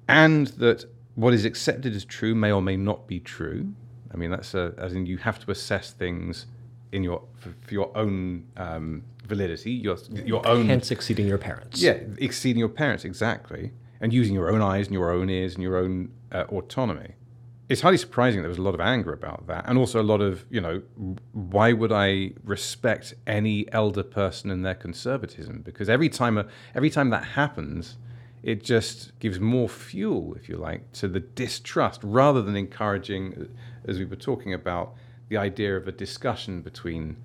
and 0.09 0.49
that 0.49 0.85
what 1.15 1.33
is 1.33 1.45
accepted 1.45 1.95
as 1.95 2.05
true 2.05 2.35
may 2.35 2.51
or 2.51 2.61
may 2.61 2.77
not 2.77 3.07
be 3.07 3.21
true. 3.21 3.73
I 4.13 4.17
mean, 4.17 4.31
that's 4.31 4.55
a, 4.55 4.75
as 4.79 4.95
in 4.95 5.07
you 5.07 5.19
have 5.19 5.39
to 5.45 5.51
assess 5.51 5.93
things 5.93 6.47
in 6.93 7.03
your 7.03 7.23
for, 7.37 7.55
for 7.63 7.75
your 7.75 7.97
own 7.97 8.47
um, 8.57 9.03
validity, 9.27 9.73
your 9.73 9.97
your 10.13 10.47
own. 10.47 10.67
Hence, 10.67 10.91
exceeding 10.91 11.27
your 11.27 11.39
parents. 11.39 11.81
Yeah, 11.81 11.99
exceeding 12.19 12.61
your 12.61 12.69
parents 12.69 13.05
exactly, 13.05 13.73
and 14.01 14.13
using 14.13 14.35
your 14.35 14.51
own 14.51 14.63
eyes 14.63 14.87
and 14.87 14.95
your 14.95 15.11
own 15.11 15.31
ears 15.31 15.55
and 15.55 15.63
your 15.63 15.77
own 15.77 16.11
uh, 16.33 16.45
autonomy 16.49 17.15
it's 17.69 17.81
highly 17.81 17.97
surprising 17.97 18.43
there 18.43 18.49
was 18.49 18.59
a 18.59 18.63
lot 18.63 18.75
of 18.75 18.81
anger 18.81 19.13
about 19.13 19.47
that 19.47 19.65
and 19.67 19.79
also 19.79 20.01
a 20.01 20.03
lot 20.03 20.21
of 20.21 20.45
you 20.51 20.61
know 20.61 20.83
why 21.33 21.73
would 21.73 21.93
i 21.93 22.31
respect 22.45 23.15
any 23.27 23.71
elder 23.73 24.03
person 24.03 24.51
in 24.51 24.63
their 24.63 24.75
conservatism? 24.75 25.63
Because 25.63 25.89
every 25.89 26.09
time 26.09 26.37
a, 26.37 26.47
every 26.75 26.91
time 26.91 27.11
that 27.11 27.25
happens 27.25 27.97
it 28.43 28.63
just 28.63 29.19
gives 29.21 29.41
more 29.41 29.69
fuel 29.69 30.35
if 30.35 30.49
you 30.49 30.57
like 30.57 30.93
to 30.93 31.09
the 31.09 31.21
distrust 31.21 32.01
rather 32.05 32.43
than 32.43 32.57
encouraging 32.57 33.35
uh, 33.35 33.91
as 33.91 33.99
we 33.99 34.05
were 34.05 34.17
talking 34.17 34.53
about 34.53 34.95
the 35.29 35.37
idea 35.39 35.75
of 35.77 35.89
a 35.89 35.93
discussion 35.93 36.61
between 36.61 37.17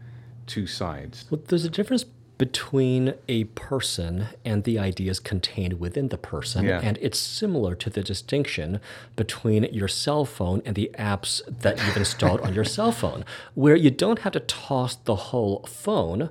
two 0.47 0.65
sides. 0.65 1.25
Well 1.29 1.41
there's 1.47 1.65
a 1.65 1.69
difference 1.69 2.05
between 2.39 3.13
a 3.27 3.43
person 3.43 4.27
and 4.45 4.63
the 4.63 4.79
ideas 4.79 5.19
contained 5.19 5.73
within 5.73 6.07
the 6.07 6.17
person. 6.17 6.65
Yeah. 6.65 6.79
And 6.81 6.97
it's 7.01 7.19
similar 7.19 7.75
to 7.75 7.89
the 7.89 8.01
distinction 8.01 8.79
between 9.17 9.65
your 9.65 9.89
cell 9.89 10.23
phone 10.23 10.61
and 10.65 10.73
the 10.73 10.89
apps 10.97 11.41
that 11.45 11.85
you've 11.85 11.97
installed 11.97 12.39
on 12.39 12.53
your 12.53 12.63
cell 12.77 12.93
phone, 12.93 13.25
where 13.55 13.75
you 13.75 13.91
don't 13.91 14.19
have 14.19 14.33
to 14.33 14.39
toss 14.39 14.95
the 14.95 15.15
whole 15.15 15.65
phone. 15.67 16.29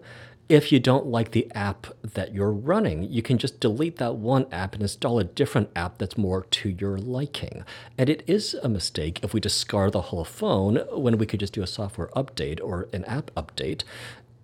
If 0.49 0.73
you 0.73 0.81
don't 0.81 1.05
like 1.05 1.33
the 1.33 1.47
app 1.55 1.89
that 2.03 2.33
you're 2.33 2.53
running, 2.53 3.03
you 3.03 3.21
can 3.21 3.37
just 3.37 3.61
delete 3.61 3.99
that 3.99 4.15
one 4.15 4.47
app 4.51 4.73
and 4.73 4.81
install 4.81 5.19
a 5.19 5.25
different 5.25 5.69
app 5.77 5.99
that's 5.99 6.17
more 6.17 6.45
to 6.45 6.71
your 6.71 6.97
liking. 6.97 7.65
And 7.99 8.09
it 8.09 8.23
is 8.27 8.55
a 8.55 8.69
mistake 8.71 9.21
if 9.23 9.35
we 9.35 9.41
discard 9.41 9.93
the 9.93 10.01
whole 10.01 10.25
phone 10.25 10.77
when 10.91 11.19
we 11.19 11.27
could 11.27 11.41
just 11.41 11.53
do 11.53 11.63
a 11.63 11.67
software 11.67 12.09
update 12.17 12.61
or 12.63 12.89
an 12.95 13.05
app 13.05 13.31
update. 13.35 13.83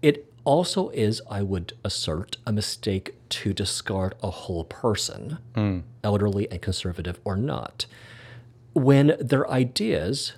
It 0.02 0.30
also 0.44 0.90
is, 0.90 1.20
I 1.30 1.42
would 1.42 1.72
assert, 1.84 2.36
a 2.46 2.52
mistake 2.52 3.14
to 3.30 3.52
discard 3.52 4.14
a 4.22 4.30
whole 4.30 4.64
person, 4.64 5.38
mm. 5.54 5.82
elderly 6.02 6.50
and 6.50 6.60
conservative 6.60 7.20
or 7.24 7.36
not, 7.36 7.86
when 8.74 9.16
their 9.18 9.50
ideas 9.50 10.34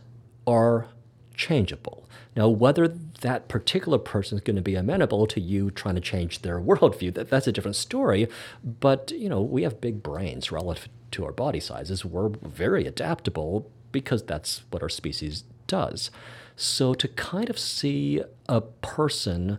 are 0.47 0.87
changeable. 1.35 2.09
Now, 2.37 2.49
whether 2.49 2.87
that 2.87 3.49
particular 3.49 3.99
person 3.99 4.37
is 4.39 4.45
going 4.45 4.57
to 4.57 4.63
be 4.63 4.75
amenable 4.75 5.27
to 5.27 5.41
you 5.41 5.71
trying 5.71 5.95
to 5.95 6.01
change 6.01 6.43
their 6.43 6.61
worldview, 6.61 7.15
that, 7.15 7.31
that's 7.31 7.47
a 7.47 7.53
different 7.53 7.77
story. 7.77 8.29
But, 8.63 9.11
you 9.11 9.29
know, 9.29 9.41
we 9.41 9.63
have 9.63 9.81
big 9.81 10.03
brains 10.03 10.53
relative 10.53 10.89
to 11.13 11.25
our 11.25 11.33
body 11.33 11.61
sizes. 11.61 12.05
We're 12.05 12.29
very 12.29 12.87
adaptable 12.87 13.71
because 13.91 14.23
that's 14.25 14.65
what 14.71 14.83
our 14.83 14.89
species 14.91 15.45
does. 15.67 16.11
So 16.57 16.95
to 16.95 17.09
kind 17.09 17.49
of 17.49 17.59
see 17.59 18.23
a 18.49 18.61
person 18.61 19.59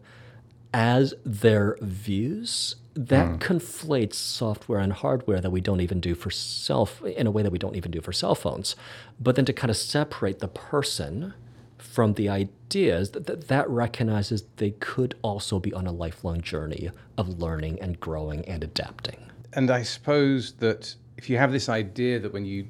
as 0.73 1.13
their 1.25 1.77
views 1.81 2.75
that 2.93 3.27
mm. 3.27 3.37
conflates 3.39 4.15
software 4.15 4.79
and 4.79 4.91
hardware 4.91 5.39
that 5.39 5.51
we 5.51 5.61
don't 5.61 5.81
even 5.81 5.99
do 5.99 6.15
for 6.15 6.31
self 6.31 7.01
in 7.03 7.27
a 7.27 7.31
way 7.31 7.43
that 7.43 7.51
we 7.51 7.59
don't 7.59 7.75
even 7.75 7.91
do 7.91 8.01
for 8.01 8.11
cell 8.11 8.35
phones. 8.35 8.75
But 9.19 9.35
then 9.35 9.45
to 9.45 9.53
kind 9.53 9.69
of 9.69 9.77
separate 9.77 10.39
the 10.39 10.47
person 10.47 11.33
from 11.77 12.13
the 12.13 12.27
ideas 12.27 13.11
that, 13.11 13.27
that, 13.27 13.47
that 13.49 13.69
recognizes 13.69 14.43
they 14.57 14.71
could 14.71 15.15
also 15.21 15.59
be 15.59 15.71
on 15.73 15.85
a 15.85 15.91
lifelong 15.91 16.41
journey 16.41 16.89
of 17.17 17.39
learning 17.39 17.79
and 17.81 17.99
growing 17.99 18.43
and 18.45 18.63
adapting. 18.63 19.17
And 19.53 19.69
i 19.71 19.83
suppose 19.83 20.53
that 20.53 20.95
if 21.17 21.29
you 21.29 21.37
have 21.37 21.51
this 21.51 21.69
idea 21.69 22.19
that 22.19 22.33
when 22.33 22.45
you 22.45 22.67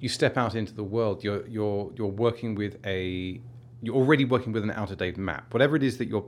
you 0.00 0.08
step 0.08 0.36
out 0.36 0.54
into 0.54 0.72
the 0.74 0.84
world 0.84 1.24
you're 1.24 1.46
you're 1.46 1.90
you're 1.96 2.06
working 2.06 2.54
with 2.54 2.78
a 2.84 3.40
you're 3.82 3.94
already 3.94 4.24
working 4.24 4.52
with 4.52 4.64
an 4.64 4.70
out 4.70 4.90
of 4.90 4.98
date 4.98 5.16
map. 5.16 5.52
Whatever 5.52 5.76
it 5.76 5.82
is 5.82 5.98
that 5.98 6.08
you're 6.08 6.26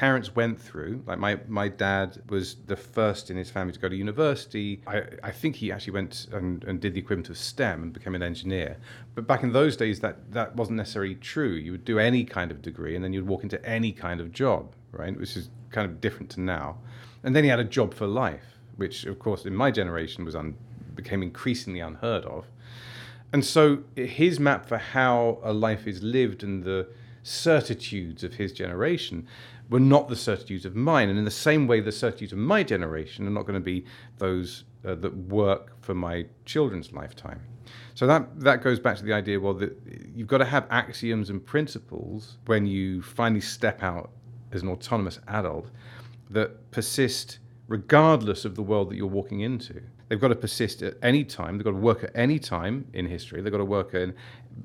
parents 0.00 0.34
went 0.34 0.58
through. 0.58 1.02
Like 1.06 1.18
my, 1.18 1.38
my 1.46 1.68
dad 1.68 2.22
was 2.30 2.56
the 2.66 2.74
first 2.74 3.30
in 3.30 3.36
his 3.36 3.50
family 3.50 3.74
to 3.74 3.78
go 3.78 3.86
to 3.86 3.94
university. 3.94 4.80
I, 4.86 5.02
I 5.22 5.30
think 5.30 5.56
he 5.56 5.70
actually 5.70 5.92
went 5.92 6.26
and, 6.32 6.64
and 6.64 6.80
did 6.80 6.94
the 6.94 7.00
equivalent 7.00 7.28
of 7.28 7.36
STEM 7.36 7.82
and 7.82 7.92
became 7.92 8.14
an 8.14 8.22
engineer. 8.22 8.78
But 9.14 9.26
back 9.26 9.42
in 9.42 9.52
those 9.52 9.76
days, 9.76 10.00
that, 10.00 10.32
that 10.32 10.56
wasn't 10.56 10.78
necessarily 10.78 11.16
true. 11.16 11.50
You 11.50 11.72
would 11.72 11.84
do 11.84 11.98
any 11.98 12.24
kind 12.24 12.50
of 12.50 12.62
degree 12.62 12.96
and 12.96 13.04
then 13.04 13.12
you'd 13.12 13.26
walk 13.26 13.42
into 13.42 13.62
any 13.62 13.92
kind 13.92 14.22
of 14.22 14.32
job, 14.32 14.72
right? 14.90 15.14
Which 15.14 15.36
is 15.36 15.50
kind 15.70 15.84
of 15.86 16.00
different 16.00 16.30
to 16.30 16.40
now. 16.40 16.78
And 17.22 17.36
then 17.36 17.44
he 17.44 17.50
had 17.50 17.60
a 17.60 17.64
job 17.64 17.92
for 17.92 18.06
life, 18.06 18.56
which, 18.76 19.04
of 19.04 19.18
course, 19.18 19.44
in 19.44 19.54
my 19.54 19.70
generation 19.70 20.24
was 20.24 20.34
un, 20.34 20.56
became 20.94 21.22
increasingly 21.22 21.80
unheard 21.80 22.24
of. 22.24 22.46
And 23.34 23.44
so 23.44 23.80
his 23.96 24.40
map 24.40 24.64
for 24.64 24.78
how 24.78 25.40
a 25.42 25.52
life 25.52 25.86
is 25.86 26.02
lived 26.02 26.42
and 26.42 26.64
the 26.64 26.88
certitudes 27.22 28.24
of 28.24 28.32
his 28.34 28.50
generation 28.50 29.26
were 29.70 29.80
not 29.80 30.08
the 30.08 30.16
certitudes 30.16 30.66
of 30.66 30.74
mine. 30.76 31.08
And 31.08 31.18
in 31.18 31.24
the 31.24 31.30
same 31.30 31.66
way, 31.66 31.80
the 31.80 31.92
certitudes 31.92 32.32
of 32.32 32.38
my 32.38 32.62
generation 32.62 33.26
are 33.26 33.30
not 33.30 33.42
going 33.42 33.54
to 33.54 33.64
be 33.64 33.84
those 34.18 34.64
uh, 34.84 34.94
that 34.96 35.16
work 35.28 35.80
for 35.80 35.94
my 35.94 36.26
children's 36.44 36.92
lifetime. 36.92 37.40
So 37.94 38.06
that 38.06 38.40
that 38.40 38.62
goes 38.62 38.80
back 38.80 38.96
to 38.96 39.04
the 39.04 39.12
idea. 39.12 39.38
Well, 39.38 39.54
that 39.54 39.76
you've 40.14 40.28
got 40.28 40.38
to 40.38 40.44
have 40.44 40.66
axioms 40.70 41.30
and 41.30 41.44
principles 41.44 42.38
when 42.46 42.66
you 42.66 43.02
finally 43.02 43.40
step 43.40 43.82
out 43.82 44.10
as 44.52 44.62
an 44.62 44.68
autonomous 44.68 45.20
adult 45.28 45.70
that 46.30 46.70
persist 46.70 47.38
regardless 47.68 48.44
of 48.44 48.56
the 48.56 48.62
world 48.62 48.90
that 48.90 48.96
you're 48.96 49.06
walking 49.06 49.40
into. 49.40 49.80
They've 50.08 50.20
got 50.20 50.28
to 50.28 50.34
persist 50.34 50.82
at 50.82 50.94
any 51.02 51.22
time. 51.22 51.56
They've 51.56 51.64
got 51.64 51.70
to 51.70 51.76
work 51.76 52.02
at 52.02 52.10
any 52.16 52.40
time 52.40 52.84
in 52.92 53.06
history. 53.06 53.40
They've 53.40 53.52
got 53.52 53.58
to 53.58 53.64
work 53.64 53.94
in 53.94 54.12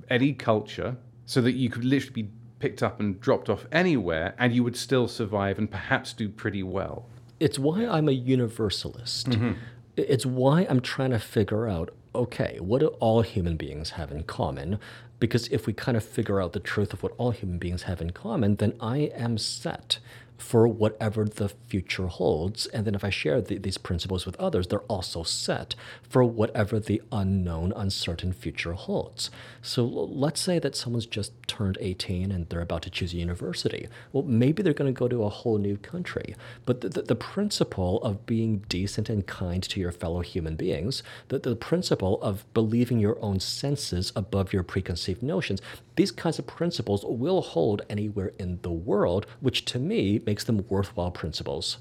any 0.09 0.33
culture, 0.33 0.97
so 1.27 1.39
that 1.41 1.51
you 1.51 1.69
could 1.69 1.85
literally 1.85 2.23
be 2.23 2.29
picked 2.59 2.81
up 2.81 2.99
and 2.99 3.19
dropped 3.19 3.49
off 3.49 3.65
anywhere, 3.71 4.35
and 4.37 4.53
you 4.53 4.63
would 4.63 4.77
still 4.77 5.07
survive 5.07 5.57
and 5.57 5.69
perhaps 5.69 6.13
do 6.13 6.29
pretty 6.29 6.63
well. 6.63 7.07
It's 7.39 7.59
why 7.59 7.85
I'm 7.85 8.07
a 8.07 8.13
universalist. 8.13 9.31
Mm-hmm. 9.31 9.53
It's 9.97 10.25
why 10.25 10.65
I'm 10.69 10.81
trying 10.81 11.11
to 11.11 11.19
figure 11.19 11.67
out 11.67 11.93
okay, 12.15 12.57
what 12.59 12.79
do 12.79 12.87
all 12.99 13.21
human 13.21 13.57
beings 13.57 13.91
have 13.91 14.11
in 14.11 14.23
common? 14.23 14.79
Because 15.19 15.47
if 15.49 15.67
we 15.67 15.73
kind 15.73 15.97
of 15.97 16.03
figure 16.03 16.41
out 16.41 16.53
the 16.53 16.59
truth 16.59 16.93
of 16.93 17.03
what 17.03 17.13
all 17.17 17.31
human 17.31 17.57
beings 17.57 17.83
have 17.83 18.01
in 18.01 18.11
common, 18.11 18.55
then 18.55 18.73
I 18.79 19.11
am 19.15 19.37
set. 19.37 19.99
For 20.37 20.67
whatever 20.67 21.25
the 21.25 21.49
future 21.49 22.07
holds. 22.07 22.65
And 22.67 22.85
then 22.85 22.95
if 22.95 23.03
I 23.03 23.09
share 23.09 23.41
the, 23.41 23.57
these 23.57 23.77
principles 23.77 24.25
with 24.25 24.35
others, 24.37 24.67
they're 24.67 24.79
also 24.81 25.23
set 25.23 25.75
for 26.01 26.23
whatever 26.23 26.79
the 26.79 27.01
unknown, 27.11 27.73
uncertain 27.75 28.33
future 28.33 28.73
holds. 28.73 29.31
So 29.61 29.85
let's 29.85 30.41
say 30.41 30.59
that 30.59 30.75
someone's 30.75 31.05
just 31.05 31.31
turned 31.47 31.77
18 31.79 32.31
and 32.31 32.47
they're 32.49 32.61
about 32.61 32.81
to 32.83 32.89
choose 32.89 33.13
a 33.13 33.17
university. 33.17 33.87
Well, 34.11 34.23
maybe 34.23 34.61
they're 34.61 34.73
going 34.73 34.93
to 34.93 34.97
go 34.97 35.07
to 35.07 35.23
a 35.23 35.29
whole 35.29 35.57
new 35.57 35.77
country. 35.77 36.35
But 36.65 36.81
the, 36.81 36.89
the, 36.89 37.01
the 37.03 37.15
principle 37.15 38.01
of 38.03 38.25
being 38.25 38.63
decent 38.69 39.09
and 39.09 39.25
kind 39.25 39.63
to 39.63 39.79
your 39.79 39.91
fellow 39.91 40.21
human 40.21 40.55
beings, 40.55 41.03
the, 41.29 41.39
the 41.39 41.55
principle 41.55 42.21
of 42.21 42.45
believing 42.53 42.99
your 42.99 43.17
own 43.21 43.39
senses 43.39 44.11
above 44.15 44.53
your 44.53 44.63
preconceived 44.63 45.23
notions, 45.23 45.61
these 45.95 46.11
kinds 46.11 46.39
of 46.39 46.47
principles 46.47 47.05
will 47.05 47.41
hold 47.41 47.81
anywhere 47.89 48.33
in 48.37 48.59
the 48.61 48.71
world, 48.71 49.25
which 49.39 49.65
to 49.65 49.79
me 49.79 50.19
makes 50.25 50.43
them 50.43 50.65
worthwhile 50.69 51.11
principles 51.11 51.77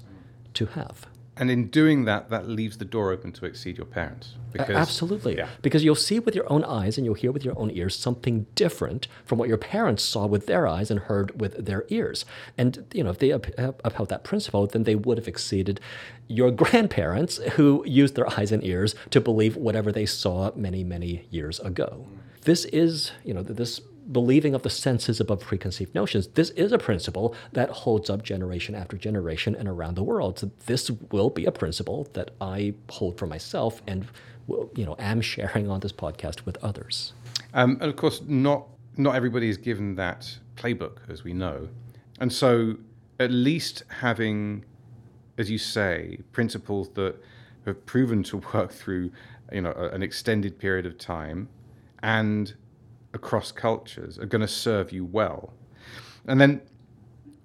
to 0.53 0.67
have. 0.67 1.07
And 1.37 1.51
in 1.51 1.67
doing 1.67 2.05
that, 2.05 2.29
that 2.29 2.47
leaves 2.47 2.77
the 2.77 2.85
door 2.85 3.11
open 3.11 3.33
to 3.33 3.45
exceed 3.45 3.77
your 3.77 3.85
parents. 3.85 4.35
Because, 4.53 4.75
Absolutely. 4.75 5.35
Yeah. 5.37 5.49
Because 5.61 5.83
you'll 5.83 5.95
see 5.95 6.17
with 6.17 6.33
your 6.33 6.49
own 6.49 6.63
eyes 6.63 6.97
and 6.97 7.03
you'll 7.03 7.15
hear 7.15 7.33
with 7.33 7.43
your 7.43 7.59
own 7.59 7.71
ears 7.71 7.93
something 7.93 8.45
different 8.55 9.09
from 9.25 9.37
what 9.37 9.49
your 9.49 9.57
parents 9.57 10.01
saw 10.01 10.27
with 10.27 10.45
their 10.45 10.65
eyes 10.65 10.89
and 10.89 11.01
heard 11.01 11.41
with 11.41 11.65
their 11.65 11.83
ears. 11.89 12.23
And, 12.57 12.85
you 12.93 13.03
know, 13.03 13.09
if 13.09 13.19
they 13.19 13.31
upheld 13.31 14.07
that 14.09 14.23
principle, 14.23 14.65
then 14.65 14.83
they 14.83 14.95
would 14.95 15.17
have 15.17 15.27
exceeded 15.27 15.81
your 16.29 16.51
grandparents 16.51 17.37
who 17.55 17.83
used 17.85 18.15
their 18.15 18.29
eyes 18.39 18.53
and 18.53 18.63
ears 18.63 18.95
to 19.09 19.19
believe 19.19 19.57
whatever 19.57 19.91
they 19.91 20.05
saw 20.05 20.51
many, 20.55 20.85
many 20.85 21.25
years 21.29 21.59
ago. 21.59 22.07
This 22.43 22.63
is, 22.65 23.11
you 23.25 23.33
know, 23.33 23.43
this 23.43 23.81
believing 24.11 24.53
of 24.53 24.63
the 24.63 24.69
senses 24.69 25.19
above 25.19 25.41
preconceived 25.41 25.95
notions, 25.95 26.27
this 26.27 26.51
is 26.51 26.71
a 26.71 26.77
principle 26.77 27.35
that 27.53 27.69
holds 27.69 28.09
up 28.09 28.23
generation 28.23 28.75
after 28.75 28.97
generation 28.97 29.55
and 29.55 29.67
around 29.67 29.95
the 29.95 30.03
world. 30.03 30.39
So 30.39 30.51
this 30.65 30.89
will 31.11 31.29
be 31.29 31.45
a 31.45 31.51
principle 31.51 32.07
that 32.13 32.31
I 32.39 32.73
hold 32.89 33.17
for 33.17 33.27
myself 33.27 33.81
and 33.87 34.07
you 34.47 34.85
know 34.85 34.95
am 34.99 35.21
sharing 35.21 35.69
on 35.69 35.79
this 35.79 35.91
podcast 35.91 36.45
with 36.45 36.57
others. 36.63 37.13
Um, 37.53 37.77
and 37.81 37.89
of 37.89 37.95
course, 37.95 38.21
not 38.25 38.67
not 38.97 39.15
everybody 39.15 39.49
is 39.49 39.57
given 39.57 39.95
that 39.95 40.37
playbook, 40.55 40.97
as 41.09 41.23
we 41.23 41.33
know, 41.33 41.67
and 42.19 42.31
so 42.31 42.77
at 43.19 43.31
least 43.31 43.83
having, 43.89 44.63
as 45.37 45.49
you 45.49 45.57
say, 45.57 46.19
principles 46.31 46.89
that 46.93 47.15
have 47.65 47.85
proven 47.85 48.23
to 48.23 48.37
work 48.53 48.71
through 48.71 49.11
you 49.51 49.61
know 49.61 49.71
an 49.71 50.03
extended 50.03 50.59
period 50.59 50.85
of 50.85 50.97
time 50.97 51.49
and 52.03 52.53
across 53.15 53.51
cultures 53.51 54.19
are 54.19 54.27
going 54.27 54.41
to 54.41 54.47
serve 54.47 54.91
you 54.91 55.05
well. 55.05 55.53
And 56.27 56.39
then 56.39 56.61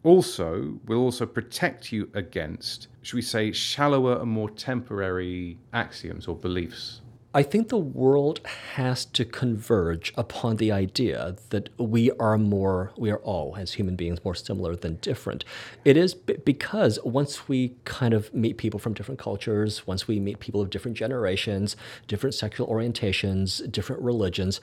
also 0.02 0.78
will 0.87 0.98
also 0.98 1.24
protect 1.24 1.92
you 1.92 2.11
against, 2.14 2.88
should 3.02 3.16
we 3.16 3.22
say, 3.22 3.52
shallower 3.52 4.20
and 4.20 4.30
more 4.30 4.50
temporary 4.50 5.59
axioms 5.72 6.26
or 6.26 6.37
beliefs. 6.37 7.00
I 7.33 7.44
think 7.44 7.68
the 7.68 7.78
world 7.78 8.40
has 8.74 9.04
to 9.04 9.24
converge 9.24 10.12
upon 10.16 10.56
the 10.56 10.72
idea 10.72 11.37
that 11.50 11.68
we 11.78 12.11
are 12.18 12.37
more, 12.37 12.90
we 12.98 13.09
are 13.12 13.18
all, 13.18 13.54
as 13.56 13.74
human 13.74 13.94
beings, 13.94 14.24
more 14.24 14.35
similar 14.35 14.74
than 14.74 14.96
different. 14.96 15.44
It 15.85 15.96
is 15.96 16.12
b- 16.12 16.38
because 16.44 16.98
once 17.04 17.46
we 17.46 17.76
kind 17.85 18.14
of 18.14 18.35
meet 18.35 18.59
people 18.59 18.80
from 18.80 18.94
different 18.94 19.20
cultures, 19.20 19.87
once 19.87 20.09
we 20.09 20.18
meet 20.18 20.40
people 20.40 20.61
of 20.61 20.70
different 20.70 20.96
generations, 20.96 21.76
different 22.09 22.35
sexual 22.35 22.66
orientations, 22.66 23.70
different 23.70 24.02
religions, 24.02 24.61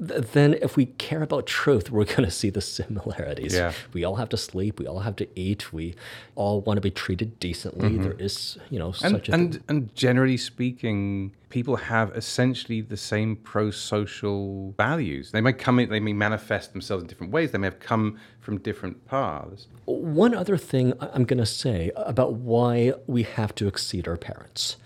then 0.00 0.54
if 0.60 0.76
we 0.76 0.86
care 0.86 1.22
about 1.22 1.46
truth, 1.46 1.90
we're 1.90 2.04
going 2.04 2.24
to 2.24 2.30
see 2.30 2.50
the 2.50 2.60
similarities. 2.60 3.54
Yeah. 3.54 3.72
We 3.92 4.04
all 4.04 4.16
have 4.16 4.28
to 4.30 4.36
sleep. 4.36 4.80
We 4.80 4.86
all 4.86 5.00
have 5.00 5.16
to 5.16 5.28
eat. 5.38 5.72
We 5.72 5.94
all 6.34 6.60
want 6.62 6.78
to 6.78 6.80
be 6.80 6.90
treated 6.90 7.38
decently. 7.38 7.90
Mm-hmm. 7.90 8.02
There 8.02 8.16
is, 8.18 8.58
you 8.70 8.78
know, 8.78 8.88
and, 8.88 8.94
such 8.94 9.28
a 9.28 9.32
and 9.32 9.62
and 9.68 9.94
generally 9.94 10.36
speaking, 10.36 11.32
people 11.48 11.76
have 11.76 12.10
essentially 12.16 12.80
the 12.80 12.96
same 12.96 13.36
pro-social 13.36 14.72
values. 14.72 15.30
They 15.30 15.40
may 15.40 15.52
come 15.52 15.78
in, 15.78 15.90
they 15.90 16.00
may 16.00 16.12
manifest 16.12 16.72
themselves 16.72 17.02
in 17.02 17.08
different 17.08 17.32
ways. 17.32 17.52
They 17.52 17.58
may 17.58 17.68
have 17.68 17.80
come 17.80 18.18
from 18.40 18.58
different 18.58 19.06
paths. 19.06 19.68
One 19.84 20.34
other 20.34 20.56
thing 20.56 20.94
I'm 21.00 21.24
going 21.24 21.38
to 21.38 21.46
say 21.46 21.92
about 21.96 22.34
why 22.34 22.94
we 23.06 23.22
have 23.22 23.54
to 23.56 23.68
exceed 23.68 24.08
our 24.08 24.16
parents. 24.16 24.76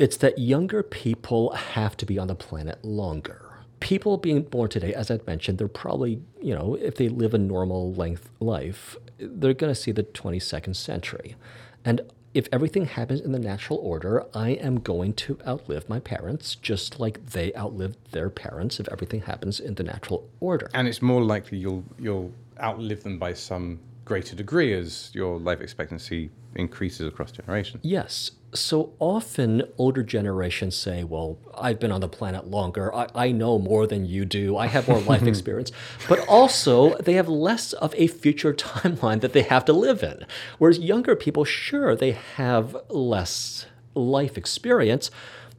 It's 0.00 0.16
that 0.18 0.38
younger 0.38 0.82
people 0.82 1.52
have 1.52 1.96
to 1.98 2.06
be 2.06 2.18
on 2.18 2.28
the 2.28 2.34
planet 2.34 2.84
longer 2.84 3.48
people 3.80 4.16
being 4.16 4.42
born 4.42 4.68
today, 4.68 4.94
as 4.94 5.10
I'd 5.10 5.26
mentioned, 5.26 5.58
they're 5.58 5.68
probably, 5.68 6.20
you 6.40 6.54
know, 6.54 6.74
if 6.74 6.96
they 6.96 7.08
live 7.08 7.34
a 7.34 7.38
normal 7.38 7.92
length 7.94 8.30
life, 8.40 8.96
they're 9.18 9.54
going 9.54 9.72
to 9.72 9.80
see 9.80 9.92
the 9.92 10.04
22nd 10.04 10.76
century. 10.76 11.36
And 11.84 12.02
if 12.34 12.46
everything 12.52 12.84
happens 12.84 13.20
in 13.20 13.32
the 13.32 13.38
natural 13.38 13.78
order, 13.78 14.26
I 14.34 14.50
am 14.50 14.80
going 14.80 15.14
to 15.14 15.38
outlive 15.46 15.88
my 15.88 15.98
parents 15.98 16.54
just 16.56 17.00
like 17.00 17.24
they 17.30 17.54
outlived 17.54 18.12
their 18.12 18.30
parents 18.30 18.78
if 18.78 18.88
everything 18.88 19.22
happens 19.22 19.60
in 19.60 19.74
the 19.74 19.82
natural 19.82 20.28
order. 20.40 20.70
And 20.74 20.86
it's 20.86 21.02
more 21.02 21.22
likely 21.22 21.58
you'll 21.58 21.84
you'll 21.98 22.32
outlive 22.60 23.02
them 23.02 23.18
by 23.18 23.32
some 23.32 23.80
greater 24.04 24.36
degree 24.36 24.72
as 24.72 25.10
your 25.14 25.38
life 25.38 25.60
expectancy 25.60 26.30
increases 26.54 27.06
across 27.06 27.32
generations. 27.32 27.80
Yes. 27.84 28.32
So 28.54 28.94
often 28.98 29.62
older 29.76 30.02
generations 30.02 30.74
say, 30.74 31.04
Well, 31.04 31.38
I've 31.56 31.78
been 31.78 31.92
on 31.92 32.00
the 32.00 32.08
planet 32.08 32.46
longer. 32.46 32.94
I, 32.94 33.08
I 33.14 33.32
know 33.32 33.58
more 33.58 33.86
than 33.86 34.06
you 34.06 34.24
do. 34.24 34.56
I 34.56 34.66
have 34.66 34.88
more 34.88 35.00
life 35.00 35.22
experience. 35.26 35.70
But 36.08 36.20
also, 36.28 36.96
they 36.96 37.14
have 37.14 37.28
less 37.28 37.72
of 37.74 37.94
a 37.96 38.06
future 38.06 38.54
timeline 38.54 39.20
that 39.20 39.32
they 39.32 39.42
have 39.42 39.64
to 39.66 39.72
live 39.72 40.02
in. 40.02 40.24
Whereas 40.58 40.78
younger 40.78 41.14
people, 41.14 41.44
sure, 41.44 41.94
they 41.94 42.12
have 42.12 42.76
less 42.88 43.66
life 43.94 44.38
experience 44.38 45.10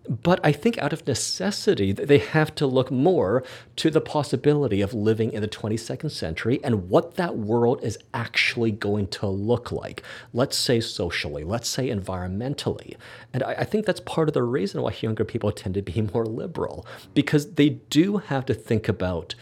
but 0.09 0.39
I 0.43 0.51
think 0.51 0.79
out 0.79 0.91
of 0.91 1.05
necessity, 1.05 1.91
they 1.91 2.17
have 2.17 2.55
to 2.55 2.65
look 2.65 2.89
more 2.89 3.43
to 3.75 3.91
the 3.91 4.01
possibility 4.01 4.81
of 4.81 4.91
living 4.91 5.31
in 5.31 5.41
the 5.41 5.47
22nd 5.47 6.09
century 6.09 6.59
and 6.63 6.89
what 6.89 7.15
that 7.15 7.37
world 7.37 7.83
is 7.83 7.99
actually 8.11 8.71
going 8.71 9.07
to 9.07 9.27
look 9.27 9.71
like. 9.71 10.01
Let's 10.33 10.57
say 10.57 10.79
socially, 10.79 11.43
let's 11.43 11.69
say 11.69 11.89
environmentally. 11.89 12.95
And 13.33 13.43
I, 13.43 13.51
I 13.59 13.63
think 13.65 13.85
that's 13.85 13.99
part 13.99 14.27
of 14.27 14.33
the 14.33 14.41
reason 14.41 14.81
why 14.81 14.95
younger 14.99 15.23
people 15.23 15.51
tend 15.51 15.75
to 15.75 15.83
be 15.83 16.01
more 16.13 16.25
liberal, 16.25 16.87
because 17.13 17.53
they 17.53 17.69
do 17.69 18.17
have 18.17 18.45
to 18.47 18.55
think 18.55 18.89
about 18.89 19.35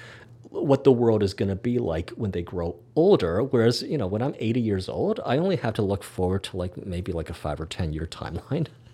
what 0.50 0.84
the 0.84 0.92
world 0.92 1.24
is 1.24 1.34
going 1.34 1.50
to 1.50 1.56
be 1.56 1.78
like 1.78 2.10
when 2.12 2.32
they 2.32 2.42
grow 2.42 2.76
older 2.96 3.44
whereas 3.44 3.84
you 3.84 3.98
know 3.98 4.08
when 4.08 4.22
i'm 4.22 4.34
80 4.40 4.62
years 4.62 4.90
old 4.90 5.20
i 5.26 5.38
only 5.38 5.58
have 5.58 5.74
to 5.74 5.82
look 5.82 6.04
forward 6.04 6.42
to 6.46 6.58
like 6.58 6.78
maybe 6.86 7.12
like 7.12 7.30
a 7.30 7.34
5 7.34 7.62
or 7.62 7.66
10 7.66 7.92
year 7.94 8.08
timeline 8.08 8.68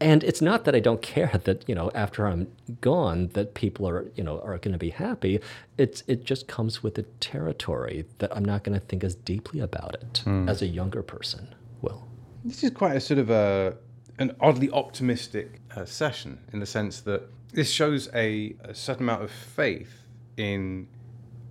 and 0.00 0.22
it's 0.24 0.42
not 0.42 0.64
that 0.64 0.74
I 0.74 0.80
don't 0.80 1.02
care 1.02 1.40
that 1.44 1.68
you 1.68 1.74
know 1.74 1.90
after 1.94 2.26
I'm 2.26 2.48
gone 2.80 3.28
that 3.34 3.54
people 3.54 3.88
are 3.88 4.10
you 4.14 4.24
know 4.24 4.40
are 4.40 4.58
going 4.58 4.72
to 4.72 4.78
be 4.78 4.90
happy. 4.90 5.40
It's 5.76 6.02
it 6.06 6.24
just 6.24 6.48
comes 6.48 6.82
with 6.82 6.94
the 6.94 7.04
territory 7.20 8.04
that 8.18 8.34
I'm 8.36 8.44
not 8.44 8.64
going 8.64 8.78
to 8.78 8.84
think 8.84 9.04
as 9.04 9.14
deeply 9.14 9.60
about 9.60 9.94
it 9.94 10.22
mm. 10.24 10.48
as 10.48 10.62
a 10.62 10.66
younger 10.66 11.02
person 11.02 11.54
will. 11.80 12.06
This 12.44 12.62
is 12.62 12.70
quite 12.70 12.96
a 12.96 13.00
sort 13.00 13.18
of 13.18 13.30
a 13.30 13.76
an 14.18 14.34
oddly 14.40 14.70
optimistic 14.70 15.60
uh, 15.76 15.84
session 15.84 16.40
in 16.52 16.60
the 16.60 16.66
sense 16.66 17.00
that 17.02 17.22
this 17.52 17.70
shows 17.70 18.08
a, 18.14 18.54
a 18.64 18.74
certain 18.74 19.04
amount 19.04 19.22
of 19.22 19.30
faith 19.30 20.02
in 20.36 20.86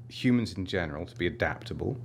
humans 0.09 0.53
in 0.53 0.65
general 0.65 1.05
to 1.05 1.15
be 1.15 1.27
adaptable, 1.27 1.97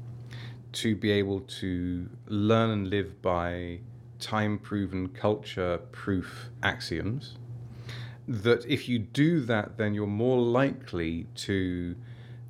to 0.73 0.97
be 0.97 1.11
able 1.11 1.41
to 1.41 2.09
learn 2.27 2.71
and 2.71 2.89
live 2.89 3.21
by 3.21 3.81
time 4.23 4.59
proven, 4.59 5.09
culture 5.09 5.79
proof 5.91 6.49
axioms. 6.63 7.37
That 8.27 8.65
if 8.67 8.89
you 8.89 8.99
do 8.99 9.41
that, 9.41 9.77
then 9.77 9.93
you're 9.93 10.07
more 10.07 10.41
likely 10.41 11.27
to 11.35 11.97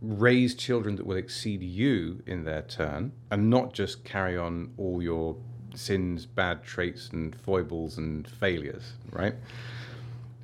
raise 0.02 0.54
children 0.54 0.96
that 0.96 1.06
will 1.06 1.16
exceed 1.16 1.62
you 1.62 2.22
in 2.26 2.44
their 2.44 2.62
turn 2.62 3.12
and 3.30 3.48
not 3.48 3.72
just 3.72 4.04
carry 4.04 4.36
on 4.36 4.72
all 4.76 5.02
your 5.02 5.36
sins, 5.74 6.26
bad 6.26 6.62
traits, 6.62 7.08
and 7.12 7.34
foibles 7.34 7.98
and 7.98 8.28
failures, 8.28 8.92
right? 9.10 9.34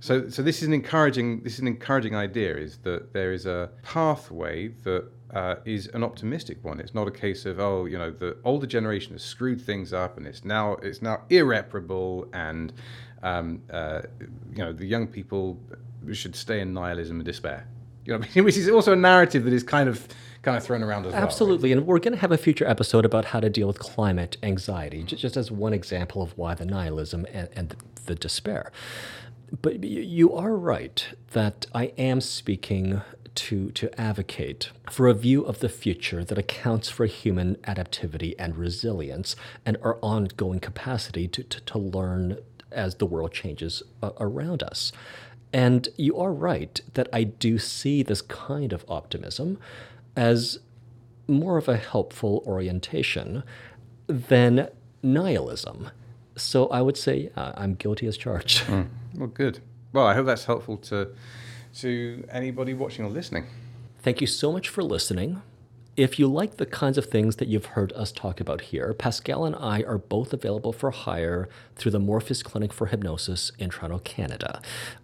So, 0.00 0.28
so 0.28 0.42
this 0.42 0.62
is 0.62 0.68
an 0.68 0.74
encouraging. 0.74 1.42
This 1.42 1.54
is 1.54 1.60
an 1.60 1.66
encouraging 1.66 2.14
idea. 2.14 2.56
Is 2.56 2.78
that 2.78 3.12
there 3.12 3.32
is 3.32 3.46
a 3.46 3.70
pathway 3.82 4.68
that 4.84 5.10
uh, 5.34 5.56
is 5.64 5.88
an 5.88 6.02
optimistic 6.02 6.62
one. 6.64 6.80
It's 6.80 6.94
not 6.94 7.06
a 7.06 7.10
case 7.10 7.44
of 7.46 7.60
oh, 7.60 7.84
you 7.84 7.98
know, 7.98 8.10
the 8.10 8.36
older 8.44 8.66
generation 8.66 9.12
has 9.12 9.22
screwed 9.22 9.60
things 9.60 9.92
up 9.92 10.16
and 10.16 10.26
it's 10.26 10.44
now 10.44 10.74
it's 10.74 11.02
now 11.02 11.22
irreparable, 11.30 12.28
and 12.32 12.72
um, 13.22 13.62
uh, 13.70 14.02
you 14.20 14.58
know 14.58 14.72
the 14.72 14.86
young 14.86 15.06
people 15.06 15.58
should 16.12 16.34
stay 16.34 16.60
in 16.60 16.72
nihilism 16.72 17.16
and 17.16 17.24
despair. 17.24 17.66
You 18.04 18.18
know, 18.18 18.26
which 18.42 18.56
is 18.56 18.68
also 18.68 18.92
a 18.92 18.96
narrative 18.96 19.44
that 19.44 19.52
is 19.52 19.62
kind 19.62 19.88
of 19.88 20.08
kind 20.42 20.56
of 20.56 20.64
thrown 20.64 20.82
around 20.82 21.06
as 21.06 21.12
well. 21.12 21.22
Absolutely, 21.22 21.72
and 21.72 21.86
we're 21.86 21.98
going 21.98 22.14
to 22.14 22.20
have 22.20 22.32
a 22.32 22.38
future 22.38 22.66
episode 22.66 23.04
about 23.04 23.26
how 23.26 23.40
to 23.40 23.50
deal 23.50 23.66
with 23.66 23.78
climate 23.78 24.36
anxiety, 24.42 25.02
just 25.02 25.36
as 25.36 25.50
one 25.50 25.74
example 25.74 26.22
of 26.22 26.36
why 26.38 26.54
the 26.54 26.64
nihilism 26.64 27.26
and, 27.32 27.48
and 27.54 27.76
the 28.06 28.14
despair. 28.14 28.72
But 29.62 29.82
you 29.82 30.34
are 30.34 30.54
right 30.54 31.06
that 31.32 31.66
I 31.74 31.86
am 31.96 32.20
speaking 32.20 33.00
to, 33.38 33.70
to 33.70 34.00
advocate 34.00 34.70
for 34.90 35.06
a 35.06 35.14
view 35.14 35.42
of 35.42 35.60
the 35.60 35.68
future 35.68 36.24
that 36.24 36.38
accounts 36.38 36.90
for 36.90 37.06
human 37.06 37.54
adaptivity 37.56 38.34
and 38.38 38.56
resilience 38.56 39.36
and 39.64 39.76
our 39.82 39.98
ongoing 40.02 40.60
capacity 40.60 41.28
to, 41.28 41.42
to, 41.44 41.60
to 41.60 41.78
learn 41.78 42.38
as 42.72 42.96
the 42.96 43.06
world 43.06 43.32
changes 43.32 43.82
uh, 44.02 44.10
around 44.18 44.62
us. 44.62 44.92
And 45.52 45.88
you 45.96 46.16
are 46.18 46.32
right 46.32 46.80
that 46.94 47.08
I 47.12 47.24
do 47.24 47.58
see 47.58 48.02
this 48.02 48.20
kind 48.20 48.72
of 48.72 48.84
optimism 48.88 49.58
as 50.16 50.58
more 51.26 51.56
of 51.56 51.68
a 51.68 51.76
helpful 51.76 52.42
orientation 52.46 53.44
than 54.06 54.68
nihilism. 55.02 55.90
So 56.36 56.66
I 56.68 56.82
would 56.82 56.96
say 56.96 57.30
yeah, 57.36 57.52
I'm 57.56 57.74
guilty 57.74 58.06
as 58.06 58.16
charged. 58.16 58.64
Mm. 58.64 58.88
Well, 59.14 59.28
good. 59.28 59.60
Well, 59.92 60.06
I 60.06 60.14
hope 60.14 60.26
that's 60.26 60.44
helpful 60.44 60.76
to 60.76 61.08
to 61.80 62.24
anybody 62.30 62.74
watching 62.74 63.04
or 63.04 63.10
listening. 63.10 63.46
Thank 64.00 64.20
you 64.20 64.26
so 64.26 64.52
much 64.52 64.68
for 64.68 64.82
listening. 64.82 65.42
If 65.96 66.16
you 66.16 66.28
like 66.28 66.58
the 66.58 66.66
kinds 66.66 66.96
of 66.96 67.06
things 67.06 67.36
that 67.36 67.48
you've 67.48 67.66
heard 67.66 67.92
us 67.94 68.12
talk 68.12 68.40
about 68.40 68.60
here, 68.60 68.94
Pascal 68.94 69.44
and 69.44 69.56
I 69.56 69.82
are 69.82 69.98
both 69.98 70.32
available 70.32 70.72
for 70.72 70.92
hire 70.92 71.48
through 71.74 71.90
the 71.90 71.98
Morpheus 71.98 72.40
Clinic 72.44 72.72
for 72.72 72.86
Hypnosis 72.86 73.50
in 73.58 73.70
Toronto, 73.70 73.98
Canada. 73.98 74.62